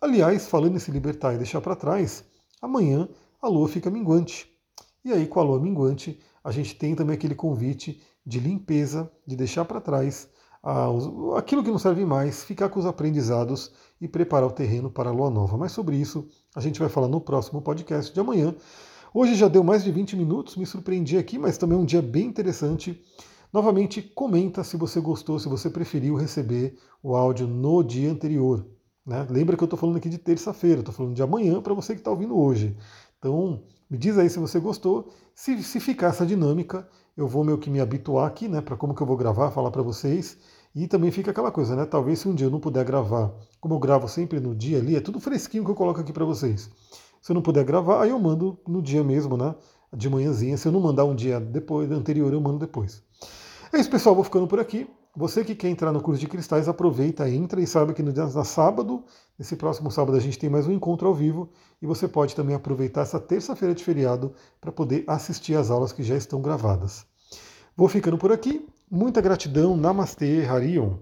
Aliás, 0.00 0.46
falando 0.46 0.76
em 0.76 0.78
se 0.78 0.90
libertar 0.90 1.34
e 1.34 1.38
deixar 1.38 1.60
para 1.60 1.74
trás, 1.74 2.22
amanhã 2.60 3.08
a 3.40 3.48
Lua 3.48 3.68
fica 3.68 3.90
minguante. 3.90 4.46
E 5.04 5.12
aí, 5.12 5.26
com 5.26 5.40
a 5.40 5.42
Lua 5.42 5.58
minguante, 5.58 6.18
a 6.44 6.50
gente 6.50 6.76
tem 6.76 6.94
também 6.94 7.14
aquele 7.14 7.34
convite 7.34 8.00
de 8.24 8.38
limpeza, 8.40 9.10
de 9.26 9.36
deixar 9.36 9.64
para 9.64 9.80
trás 9.80 10.28
aquilo 11.36 11.62
que 11.62 11.70
não 11.70 11.78
serve 11.78 12.04
mais, 12.04 12.44
ficar 12.44 12.68
com 12.68 12.80
os 12.80 12.86
aprendizados 12.86 13.72
e 14.00 14.08
preparar 14.08 14.48
o 14.48 14.52
terreno 14.52 14.90
para 14.90 15.10
a 15.10 15.12
lua 15.12 15.30
nova. 15.30 15.56
Mas 15.56 15.72
sobre 15.72 15.96
isso 15.96 16.28
a 16.54 16.60
gente 16.60 16.80
vai 16.80 16.88
falar 16.88 17.08
no 17.08 17.20
próximo 17.20 17.62
podcast 17.62 18.12
de 18.12 18.20
amanhã. 18.20 18.54
Hoje 19.12 19.34
já 19.34 19.48
deu 19.48 19.64
mais 19.64 19.82
de 19.82 19.90
20 19.90 20.16
minutos, 20.16 20.56
me 20.56 20.66
surpreendi 20.66 21.16
aqui, 21.16 21.38
mas 21.38 21.56
também 21.56 21.78
é 21.78 21.80
um 21.80 21.84
dia 21.84 22.02
bem 22.02 22.26
interessante. 22.26 23.02
Novamente, 23.52 24.02
comenta 24.02 24.62
se 24.62 24.76
você 24.76 25.00
gostou, 25.00 25.38
se 25.38 25.48
você 25.48 25.70
preferiu 25.70 26.14
receber 26.14 26.76
o 27.02 27.16
áudio 27.16 27.46
no 27.46 27.82
dia 27.82 28.10
anterior. 28.10 28.66
Né? 29.06 29.26
Lembra 29.30 29.56
que 29.56 29.62
eu 29.62 29.66
estou 29.66 29.78
falando 29.78 29.96
aqui 29.96 30.10
de 30.10 30.18
terça-feira, 30.18 30.80
estou 30.80 30.92
falando 30.92 31.14
de 31.14 31.22
amanhã 31.22 31.62
para 31.62 31.72
você 31.72 31.94
que 31.94 32.00
está 32.00 32.10
ouvindo 32.10 32.38
hoje. 32.38 32.76
Então, 33.18 33.62
me 33.88 33.96
diz 33.96 34.18
aí 34.18 34.28
se 34.28 34.38
você 34.38 34.60
gostou. 34.60 35.10
Se, 35.34 35.62
se 35.62 35.80
ficar 35.80 36.08
essa 36.08 36.26
dinâmica, 36.26 36.86
eu 37.18 37.26
vou 37.26 37.42
meio 37.42 37.58
que 37.58 37.68
me 37.68 37.80
habituar 37.80 38.28
aqui, 38.28 38.46
né, 38.46 38.60
para 38.60 38.76
como 38.76 38.94
que 38.94 39.02
eu 39.02 39.06
vou 39.06 39.16
gravar, 39.16 39.50
falar 39.50 39.72
para 39.72 39.82
vocês. 39.82 40.38
E 40.72 40.86
também 40.86 41.10
fica 41.10 41.32
aquela 41.32 41.50
coisa, 41.50 41.74
né? 41.74 41.84
Talvez 41.84 42.20
se 42.20 42.28
um 42.28 42.34
dia 42.34 42.46
eu 42.46 42.50
não 42.50 42.60
puder 42.60 42.84
gravar, 42.84 43.32
como 43.60 43.74
eu 43.74 43.78
gravo 43.80 44.06
sempre 44.06 44.38
no 44.38 44.54
dia 44.54 44.78
ali, 44.78 44.94
é 44.94 45.00
tudo 45.00 45.18
fresquinho 45.18 45.64
que 45.64 45.70
eu 45.70 45.74
coloco 45.74 46.00
aqui 46.00 46.12
para 46.12 46.24
vocês. 46.24 46.70
Se 47.20 47.32
eu 47.32 47.34
não 47.34 47.42
puder 47.42 47.64
gravar, 47.64 48.04
aí 48.04 48.10
eu 48.10 48.18
mando 48.20 48.56
no 48.68 48.80
dia 48.80 49.02
mesmo, 49.02 49.36
né? 49.36 49.52
De 49.92 50.08
manhãzinha. 50.08 50.56
Se 50.56 50.68
eu 50.68 50.72
não 50.72 50.78
mandar 50.78 51.04
um 51.06 51.14
dia 51.14 51.40
depois, 51.40 51.90
anterior, 51.90 52.32
eu 52.32 52.40
mando 52.40 52.60
depois. 52.60 53.02
É 53.72 53.80
isso, 53.80 53.90
pessoal. 53.90 54.14
Vou 54.14 54.22
ficando 54.22 54.46
por 54.46 54.60
aqui. 54.60 54.88
Você 55.18 55.44
que 55.44 55.56
quer 55.56 55.66
entrar 55.66 55.90
no 55.90 56.00
curso 56.00 56.20
de 56.20 56.28
cristais, 56.28 56.68
aproveita, 56.68 57.28
entra 57.28 57.60
e 57.60 57.66
sabe 57.66 57.92
que 57.92 58.04
no 58.04 58.12
na 58.12 58.44
sábado, 58.44 59.02
nesse 59.36 59.56
próximo 59.56 59.90
sábado, 59.90 60.16
a 60.16 60.20
gente 60.20 60.38
tem 60.38 60.48
mais 60.48 60.68
um 60.68 60.70
encontro 60.70 61.08
ao 61.08 61.12
vivo 61.12 61.50
e 61.82 61.86
você 61.86 62.06
pode 62.06 62.36
também 62.36 62.54
aproveitar 62.54 63.00
essa 63.00 63.18
terça-feira 63.18 63.74
de 63.74 63.82
feriado 63.82 64.32
para 64.60 64.70
poder 64.70 65.02
assistir 65.08 65.56
às 65.56 65.72
aulas 65.72 65.90
que 65.90 66.04
já 66.04 66.14
estão 66.16 66.40
gravadas. 66.40 67.04
Vou 67.76 67.88
ficando 67.88 68.16
por 68.16 68.30
aqui. 68.30 68.64
Muita 68.88 69.20
gratidão. 69.20 69.76
Namastê, 69.76 70.46
Harion. 70.48 70.98